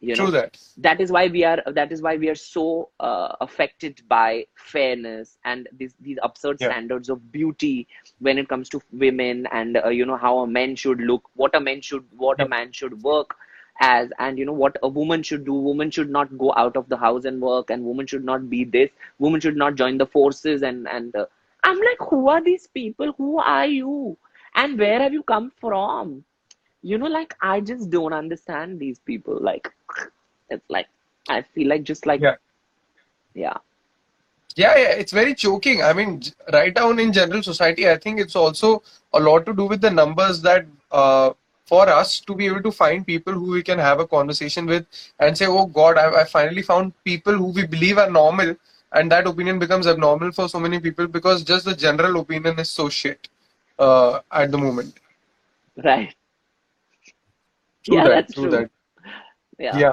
[0.01, 0.59] you True know that.
[0.79, 5.39] that is why we are that is why we are so uh, affected by fairness
[5.45, 6.61] and these these absurd Yeah.
[6.61, 7.87] standards of beauty
[8.19, 11.55] when it comes to women and uh, you know how a man should look what
[11.55, 12.47] a man should what Yeah.
[12.47, 13.37] a man should work
[13.81, 16.89] as and you know what a woman should do woman should not go out of
[16.89, 20.07] the house and work and woman should not be this woman should not join the
[20.07, 21.27] forces and and uh,
[21.65, 24.17] i'm like who are these people who are you
[24.57, 26.25] and where have you come from
[26.83, 29.71] you know like i just don't understand these people like
[30.51, 30.89] it's like
[31.29, 32.37] i feel like just like Yeah.
[33.35, 33.59] yeah
[34.57, 35.83] Yeah, yeah, it's very choking.
[35.83, 36.23] I mean,
[36.53, 39.91] right down in general society, I think it's also a lot to do with the
[39.91, 41.33] numbers that uh,
[41.67, 44.87] for us to be able to find people who we can have a conversation with
[45.21, 48.57] and say, oh God, I, I finally found people who we believe are normal,
[48.93, 52.71] and that opinion becomes abnormal for so many people because just the general opinion is
[52.71, 53.29] so shit
[53.79, 54.99] uh, at the moment.
[55.85, 56.15] right
[57.85, 58.71] True yeah that, that's true that.
[59.59, 59.93] yeah Yeah.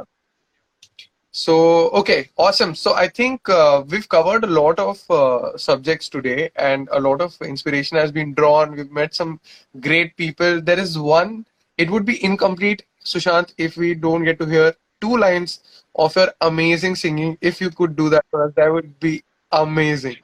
[1.36, 2.76] So, okay, awesome.
[2.76, 7.22] So, I think uh, we've covered a lot of uh, subjects today and a lot
[7.22, 8.76] of inspiration has been drawn.
[8.76, 9.40] We've met some
[9.80, 10.62] great people.
[10.62, 11.48] There is one,
[11.78, 16.32] it would be incomplete, Sushant, if we don't get to hear two lines of your
[16.42, 17.36] amazing singing.
[17.42, 20.18] If you could do that for us, that would be amazing.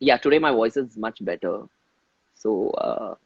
[0.00, 1.62] yeah today my voice is much better
[2.44, 3.16] so uh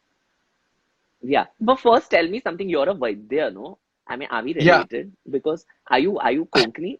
[1.22, 1.46] yeah.
[1.60, 2.68] But first tell me something.
[2.68, 3.78] You're a vaidya no?
[4.06, 4.84] I mean are we Yeah.
[4.84, 5.12] related?
[5.30, 6.98] Because are you are you konkani?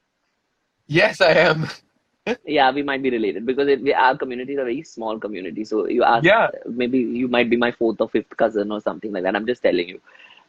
[0.87, 1.69] Yes, I am.
[2.47, 5.65] yeah we might be related because it, we, our community is a very small community.
[5.65, 6.49] So you are Yeah.
[6.67, 9.37] maybe you might be my fourth or fifth cousin or something like that.
[9.37, 10.01] I'm just telling you.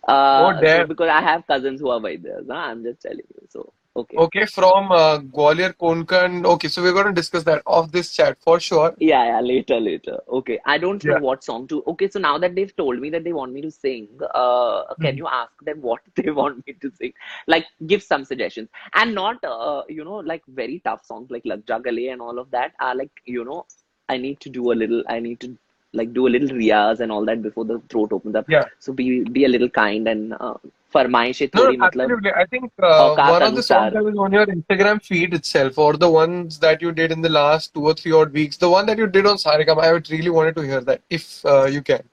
[0.07, 2.55] Uh Oh, so because i have cousins who are vaidyas huh?
[2.71, 3.47] i'm just telling you.
[3.49, 6.45] So okay Okay, from uh, Gwalior, Konkan.
[6.45, 8.93] Okay, so we're going to discuss that off this chat for sure.
[8.99, 10.19] Yeah, yeah, later, later.
[10.27, 11.19] Okay, I don't know Yeah.
[11.27, 11.83] what song to.
[11.87, 15.15] Okay, so now that they've told me that they want me to sing, uh, can
[15.15, 15.17] Mhm.
[15.17, 17.13] you ask them what they want me to sing?
[17.47, 21.63] Like, give some suggestions, and not, uh, you know, like very tough songs like Lag
[21.69, 23.65] Ja Gale and all of that are like, you know,
[24.09, 25.03] I need to do a little.
[25.07, 25.57] I need to
[25.93, 28.45] like do a little riyaz and all that before the throat opens up.
[28.49, 28.65] Yeah.
[28.79, 30.55] So be be a little kind and uh,
[30.93, 34.49] फरमाइश है थोड़ी no, मतलब I think one of the songs that was on your
[34.49, 38.11] Instagram feed itself और the ones that you did in the last two or three
[38.21, 40.83] odd weeks the one that you did on Saregama I would really wanted to hear
[40.83, 42.03] that if you can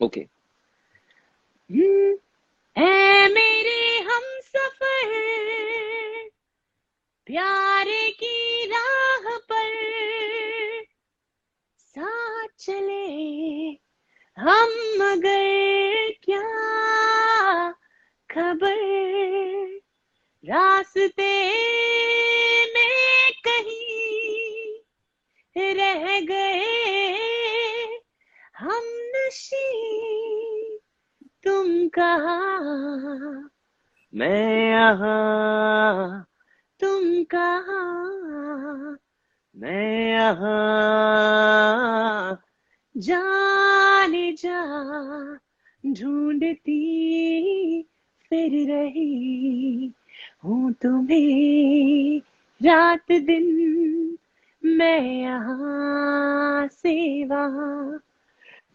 [0.00, 0.20] okay
[2.76, 3.78] ए मेरे
[4.08, 5.08] हम सफ़र
[7.26, 7.86] प्यार
[8.20, 9.72] की राह पर
[11.78, 13.85] साथ चले।
[14.38, 14.68] हम
[14.98, 16.48] मगर क्या
[18.30, 18.76] खबर?
[20.44, 21.48] रास्ते
[22.74, 24.78] में कहीं
[25.74, 27.04] रह गए
[28.56, 29.72] हम नशी
[31.44, 32.68] तुम कहा?
[34.14, 36.24] मैं यहाँ।
[36.80, 37.82] तुम कहा?
[39.56, 41.06] मैं यहाँ।
[42.96, 44.60] जाने जा,
[45.86, 46.82] ढूंढती
[48.30, 49.92] फिर रही
[50.44, 52.20] हूँ तुम्हें।
[52.62, 53.46] रात दिन
[54.64, 58.00] मैं यहाँ से वहाँ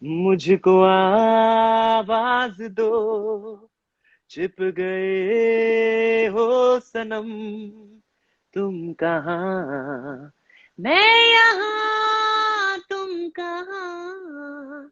[0.04, 3.68] मुझको आवाज़ दो।
[4.30, 7.28] छिप गए हो सनम,
[8.54, 9.44] तुम कहा?
[10.80, 12.21] मैं यहाँ
[12.91, 14.91] तुम कहाँ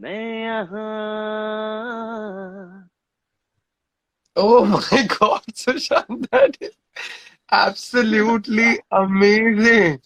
[0.00, 0.86] मैं यहाँ
[4.36, 6.72] Oh my God, Sushant, that is
[7.50, 10.00] absolutely amazing.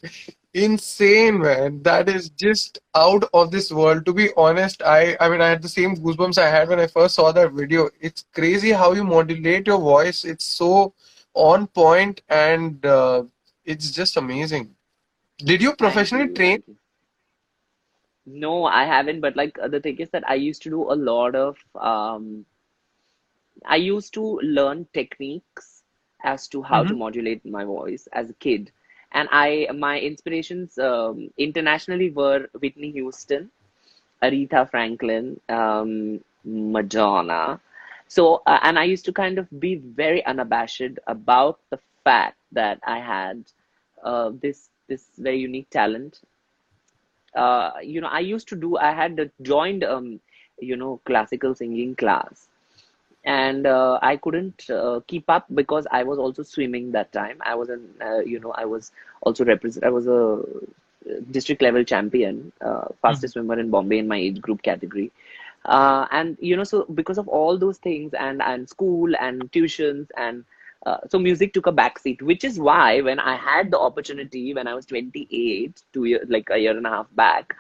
[0.55, 1.83] Insane, man.
[1.83, 4.05] That is just out of this world.
[4.07, 6.87] To be honest, I I mean I had the same goosebumps I had when I
[6.87, 7.89] first saw that video.
[8.01, 10.25] It's crazy how you modulate your voice.
[10.25, 10.95] It's so
[11.35, 13.25] on point and uh,
[13.65, 14.75] it's just amazing.
[15.39, 16.63] Did you Thank professionally you, train?
[18.26, 21.36] No, I haven't, but like the thing is that I used to do a lot
[21.36, 22.46] of um
[23.66, 25.84] I used to learn techniques
[26.24, 28.72] as to how to hmm modulate my voice as a kid.
[29.12, 33.52] And I my inspirations um, internationally were Whitney Houston,
[34.22, 37.60] Aretha Franklin, um, Madonna.
[38.08, 42.80] So, uh, and I used to kind of be very unabashed about the fact that
[42.86, 43.52] I had
[44.04, 46.22] uh, this this very unique talent.
[47.36, 48.78] Uh, you know, I used to do.
[48.78, 50.20] I had uh, joined, um,
[50.60, 52.48] you know, classical singing class,
[53.26, 57.38] and uh, I couldn't uh, keep up because I was also swimming that time.
[57.46, 58.92] I was an, uh, you know, I was
[59.22, 59.86] also represent.
[59.86, 60.42] I was a
[61.32, 65.12] district level champion, uh, fastest swimmer in Bombay in my age group category.
[65.66, 70.10] uh, and you know so because of all those things and and school and tuitions
[70.26, 70.44] and
[70.86, 74.68] uh, so music took a backseat which is why when i had the opportunity when
[74.68, 77.56] i was 28 two years like a year and a half back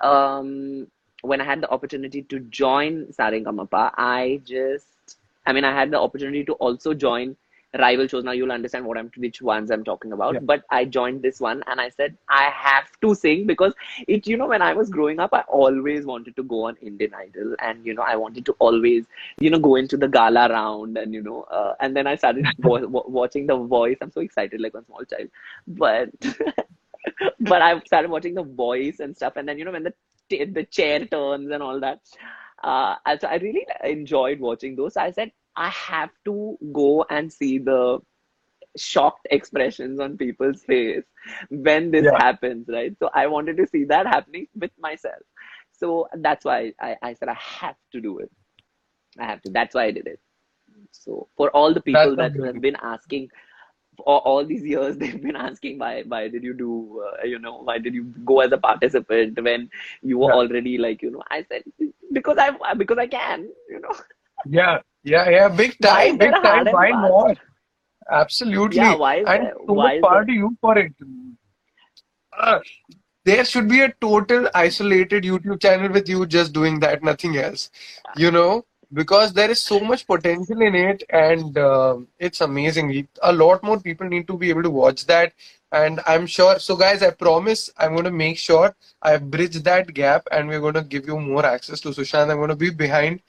[0.00, 0.86] um,
[1.22, 5.52] when i had the opportunity to join Sa Re Ga Ma Pa i just i
[5.52, 7.36] mean i had the opportunity to also join
[7.78, 8.24] rival shows.
[8.24, 10.34] Now you'll understand what I'm which ones I'm talking about.
[10.34, 10.40] Yeah.
[10.42, 13.74] But I joined this one and I said I have to sing because
[14.06, 17.14] it, you know, when I was growing up, I always wanted to go on Indian
[17.14, 19.06] Idol and you know, I wanted to always,
[19.38, 22.46] you know, go into the gala round and you know, uh, and then I started
[22.58, 23.98] wa- watching The Voice.
[24.00, 25.28] I'm so excited like a small child,
[25.66, 26.10] but
[27.40, 29.94] but I started watching The Voice and stuff, and then you know when the
[30.28, 32.00] t- the chair turns and all that.
[32.62, 34.96] Uh, so I really enjoyed watching those.
[34.96, 38.00] I said I have to go and see the
[38.76, 41.04] shocked expressions on people's face
[41.50, 42.20] when this Yeah.
[42.20, 42.96] happens, right?
[42.98, 45.22] So I wanted to see that happening with myself.
[45.72, 48.30] So that's why I, I said I have to do it.
[49.18, 49.50] I have to.
[49.50, 50.20] That's why I did it.
[50.92, 53.28] So for all the people That's that have been asking
[53.96, 57.58] for all these years, they've been asking why why did you do uh, you know
[57.62, 59.68] why did you go as a participant when
[60.02, 60.40] you were Yeah.
[60.40, 61.62] already like you know I said
[62.12, 63.92] because I because I can you know
[64.44, 65.48] Yeah, yeah, yeah.
[65.48, 66.66] Big time, big time.
[66.66, 67.38] Why not?
[68.10, 68.78] Absolutely.
[68.78, 70.92] Yeah, why is And there so why to you for it.
[72.38, 72.58] Uh,
[73.24, 77.70] there should be a total isolated YouTube channel with you just doing that, nothing else.
[78.16, 78.64] You know,
[78.94, 83.08] because there is so much potential in it, and uh, it's amazing.
[83.22, 85.32] A lot more people need to be able to watch that,
[85.72, 86.58] and I'm sure.
[86.58, 90.60] So, guys, I promise I'm going to make sure I bridge that gap, and we're
[90.60, 92.30] going to give you more access to Sushant.
[92.30, 93.20] I'm going to be behind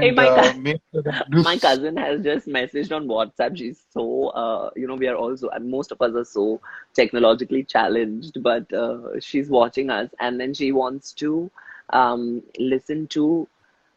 [0.00, 3.56] Hey, and my uh, sure my cousin has just messaged on WhatsApp.
[3.56, 6.60] She's so, uh, you know, we are also, and most of us are so
[6.94, 11.50] technologically challenged, but uh, she's watching us, and then she wants to
[11.90, 13.48] um, listen to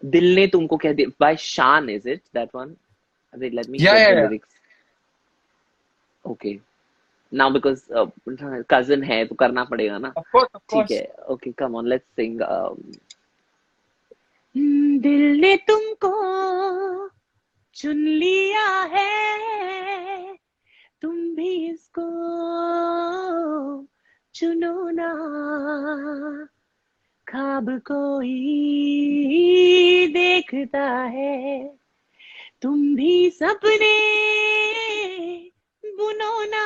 [0.06, 1.10] दिल ने तुमको कह दिया?
[1.20, 2.76] By Shaan is it that one
[3.34, 4.30] अरे let me yeah yeah
[6.26, 6.60] okay
[7.32, 7.84] now because
[8.70, 12.40] cousin है तो करना पड़ेगा ना। ऑफ़ कोर्स ठीक है। Okay come on let's sing
[15.02, 16.12] दिल ने तुमको
[17.76, 20.36] चुन लिया है।
[21.02, 22.06] तुम भी इसको
[24.36, 25.10] चुनो ना।
[27.36, 28.34] खाब कोई
[30.08, 31.78] देखता है।
[32.62, 33.98] तुम भी सपने
[35.86, 36.66] बुनो ना,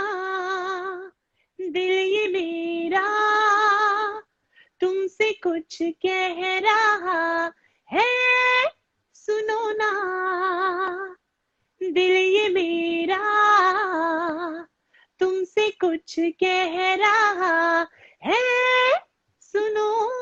[1.61, 3.05] दिल ये मेरा।
[4.81, 7.53] तुमसे कुछ कह रहा
[7.93, 8.67] है,
[9.13, 9.91] सुनो ना,
[11.83, 13.23] दिल ये मेरा।
[15.19, 17.87] तुमसे कुछ कह रहा
[18.25, 18.43] है,
[19.41, 20.18] सुनो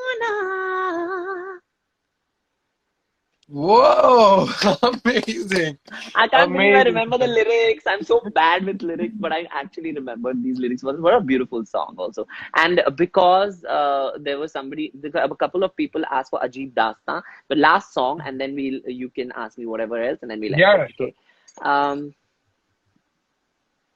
[3.50, 4.50] Whoa,
[4.84, 5.78] amazing.
[6.16, 6.54] I can't amazing.
[6.54, 7.86] believe I remember the lyrics.
[7.88, 10.84] I'm so bad with lyrics, but I actually remember these lyrics.
[10.84, 12.28] What a beautiful song, also.
[12.58, 17.56] And because uh, there was somebody, a couple of people asked for Ajib Dastan, the
[17.56, 20.52] last song, and then we'll, you can ask me whatever else, and then we'll.
[20.52, 20.94] Yeah, end.
[21.00, 21.16] okay.
[21.62, 22.14] Um,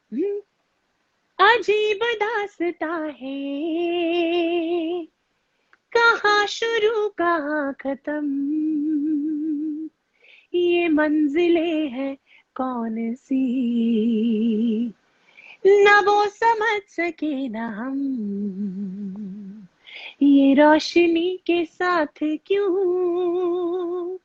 [0.10, 0.40] hmm.
[1.42, 5.08] Ajib dasta hai.
[5.98, 8.22] कहाँ शुरू, कहाँ खत्म?
[10.54, 12.18] ये मंजिलें हैं
[12.56, 13.42] कौन सी?
[15.68, 18.08] न वो समझ सके न हम।
[20.22, 24.18] ये रोशनी के साथ क्यों?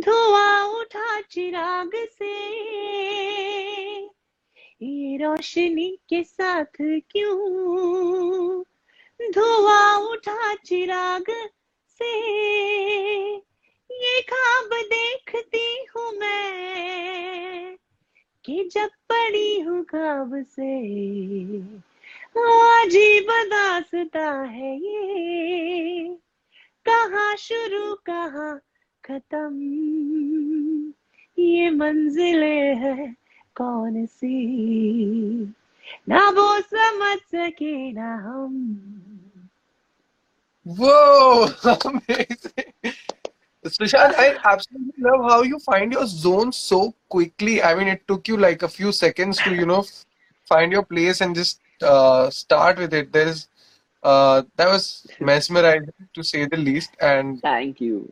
[0.00, 2.60] धुआँ उठा चिराग से।
[4.82, 8.64] ये रोशनी के साथ क्यों?
[9.22, 11.24] धुआँ उठा चिराग
[11.88, 12.26] से।
[13.92, 17.76] ये खाब देखती हूँ मैं
[18.44, 20.86] कि जब पड़ी हूँ खाब से।
[22.36, 26.16] अजीब दासता है ये।
[26.86, 28.60] कहाँ शुरू, कहाँ
[29.04, 29.50] खत्म?
[31.38, 33.16] ये मंजिलें है
[33.56, 34.36] कौन सी?
[36.08, 38.76] ना वो समझ सके ना हम।
[40.76, 41.48] Whoa,
[41.84, 42.94] amazing.
[43.64, 47.62] Sushant, I absolutely love how you find your zone so quickly.
[47.62, 49.84] I mean, it took you like a few seconds to, you know,
[50.46, 53.12] find your place and just uh, start with it.
[53.12, 53.48] There's
[54.02, 58.10] uh, that was mesmerizing to say the least, and Thank you.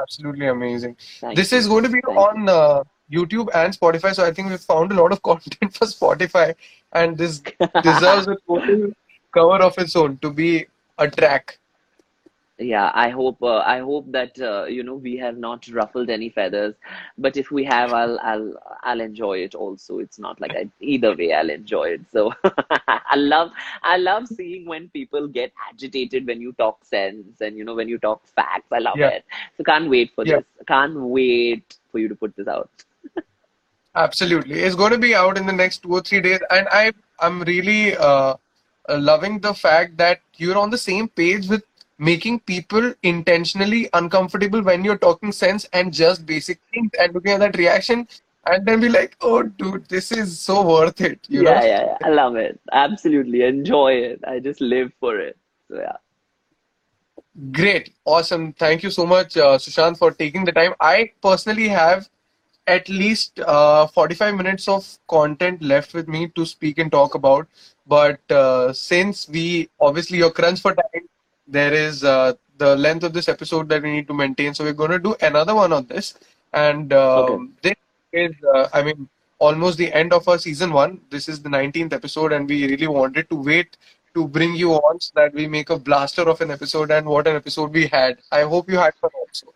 [0.00, 0.96] absolutely amazing.
[1.20, 1.58] Thank This you.
[1.58, 4.92] is going to be Thank on uh, YouTube and Spotify, so I think we've found
[4.92, 6.54] a lot of content for Spotify,
[6.92, 7.40] and this
[7.82, 8.92] deserves a total
[9.34, 10.66] cover of its own to be
[10.98, 11.58] a track.
[12.58, 16.28] Yeah, I hope uh, I hope that uh, you know we have not ruffled any
[16.28, 16.74] feathers,
[17.16, 20.00] but if we have, I'll I'll I'll enjoy it also.
[20.00, 22.00] It's not like I either way I'll enjoy it.
[22.12, 22.32] So
[22.88, 23.50] I love
[23.82, 27.88] I love seeing when people get agitated when you talk sense and you know when
[27.88, 28.72] you talk facts.
[28.72, 29.24] I love Yeah, it.
[29.56, 30.44] So can't wait for yeah, this.
[30.66, 32.70] Can't wait for you to put this out.
[33.94, 34.60] absolutely.
[34.60, 37.42] It's going to be out in the next two or three days, and I I'm
[37.42, 38.34] really uh,
[38.88, 41.62] uh, loving the fact that you're on the same page with
[41.98, 47.40] making people intentionally uncomfortable when you're talking sense and just basic things, and looking at
[47.40, 48.06] that reaction,
[48.46, 51.50] and then be like, oh, dude, this is so worth it, you know?
[51.50, 52.06] Yeah, yeah, yeah.
[52.06, 52.60] I love it.
[52.72, 54.20] Absolutely enjoy it.
[54.26, 55.36] I just live for it.
[55.68, 55.96] So yeah.
[57.52, 58.52] Great, awesome.
[58.52, 60.74] Thank you so much, uh, Sushant, for taking the time.
[60.80, 62.08] I personally have
[62.66, 67.48] at least uh, 45 minutes of content left with me to speak and talk about.
[67.86, 71.07] But uh, since we obviously you're crunch for time,
[71.48, 74.54] there is uh, the length of this episode that we need to maintain.
[74.54, 76.14] So we're going to do another one on this.
[76.52, 77.34] And Okay.
[77.34, 77.76] um, this
[78.12, 79.08] is, uh, I mean,
[79.38, 81.00] almost the end of our season one.
[81.10, 83.76] This is the 19th episode, and we really wanted to wait
[84.14, 86.90] to bring you on so that we make a blaster of an episode.
[86.90, 88.18] And what an episode we had!
[88.32, 89.54] I hope you had fun also.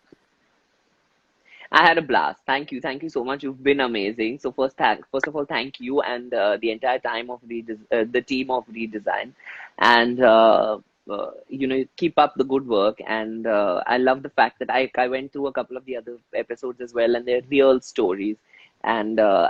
[1.71, 2.41] I had a blast.
[2.45, 2.79] Thank you.
[2.81, 3.43] Thank you so much.
[3.43, 4.39] You've been amazing.
[4.39, 7.71] So first, thank, first of all, thank you and uh, the entire time of redes
[7.91, 9.31] uh, the team of Redesign,
[9.79, 10.77] and uh,
[11.09, 12.99] uh, you know, keep up the good work.
[13.07, 15.97] And uh, I love the fact that I I went through a couple of the
[15.97, 18.37] other episodes as well, and they're real stories,
[18.83, 19.49] and uh,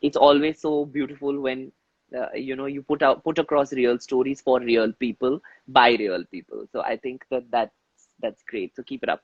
[0.00, 1.72] it's always so beautiful when.
[2.14, 6.22] Uh, you know, you put out put across real stories for real people by real
[6.30, 6.66] people.
[6.70, 7.72] So I think that that's
[8.20, 8.76] that's great.
[8.76, 9.22] So keep it up.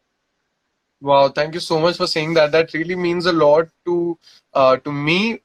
[1.00, 2.50] Wow, thank you so much for saying that.
[2.50, 4.18] That really means a lot to
[4.52, 5.40] uh, to me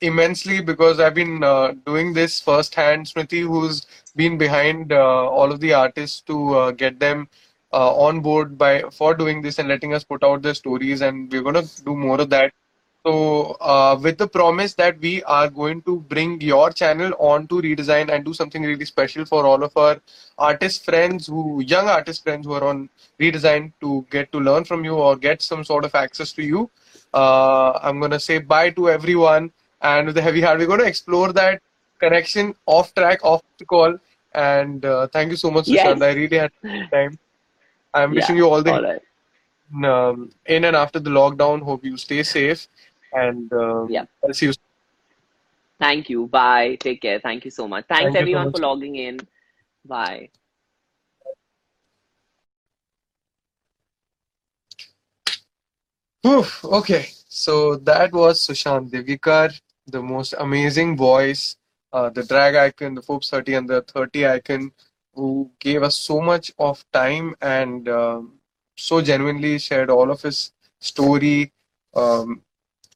[0.00, 3.06] immensely because I've been uh, doing this firsthand.
[3.06, 3.86] Smriti, who's
[4.16, 7.28] been behind uh, all of the artists to uh, get them
[7.72, 11.32] uh, on board by for doing this and letting us put out their stories, and
[11.32, 12.52] we're gonna do more of that.
[13.04, 17.60] So, uh, with the promise that we are going to bring your channel on to
[17.60, 20.00] redesign and do something really special for all of our
[20.38, 24.84] artist friends who, young artist friends who are on redesign to get to learn from
[24.84, 26.70] you or get some sort of access to you.
[27.12, 29.52] Uh, I'm going to say bye to everyone.
[29.80, 31.60] And with the heavy heart, we're going to explore that
[31.98, 33.98] connection off track, off the call.
[34.34, 35.86] And uh, thank you so much, Yes.
[35.86, 36.02] Sushant.
[36.02, 37.18] I really had a time.
[37.92, 38.20] I'm Yeah.
[38.20, 39.02] wishing you all the All right.
[39.84, 41.62] um, in and after the lockdown.
[41.62, 42.68] Hope you stay safe.
[43.12, 43.50] And
[43.88, 44.00] Yeah.
[44.02, 44.52] um, I'll see you.
[45.78, 46.26] Thank you.
[46.28, 46.76] Bye.
[46.76, 47.18] Take care.
[47.20, 47.86] Thank you so much.
[47.88, 48.56] Thanks Thank you so everyone much.
[48.56, 49.20] for logging in.
[49.84, 50.30] Bye.
[56.24, 61.56] Okay, so that was Sushant Divgikar, the most amazing voice,
[61.92, 64.72] uh, the drag icon, the Forbes 30 and the 30 icon,
[65.14, 68.38] who gave us so much of time and um,
[68.76, 71.52] so genuinely shared all of his story.
[71.94, 72.42] Um,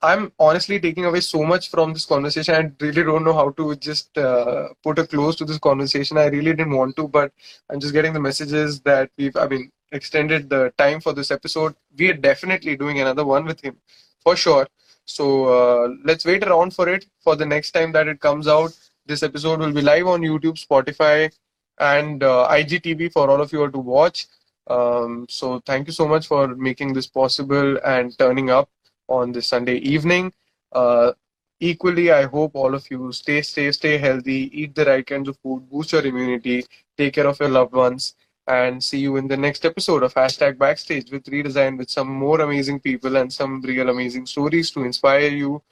[0.02, 2.54] I'm honestly taking away so much from this conversation.
[2.54, 6.18] I really don't know how to just uh, put a close to this conversation.
[6.18, 7.32] I really didn't want to, but
[7.70, 11.74] I'm just getting the messages that we've, I mean, extended the time for this episode.
[11.96, 13.76] We are definitely doing another one with him
[14.22, 14.66] for sure.
[15.04, 18.76] So uh, let's wait around for it for the next time that it comes out.
[19.06, 21.32] This episode will be live on YouTube, Spotify,
[21.78, 24.26] and uh, IGTV for all of you to watch.
[24.66, 28.68] Um, so thank you so much for making this possible and turning up
[29.06, 30.32] on this Sunday evening.
[30.72, 31.12] Uh,
[31.60, 35.38] equally, I hope all of you stay stay, stay healthy, eat the right kinds of
[35.38, 36.64] food, boost your immunity,
[36.98, 38.14] take care of your loved ones,
[38.48, 42.40] and see you in the next episode of Hashtag Backstage with Redesign with some more
[42.40, 45.62] amazing people and some real amazing stories to inspire you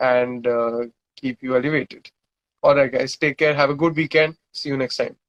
[0.00, 0.84] and uh,
[1.16, 2.10] keep you elevated.
[2.62, 3.54] All right, guys, take care.
[3.54, 4.36] Have a good weekend.
[4.52, 5.23] See you next time.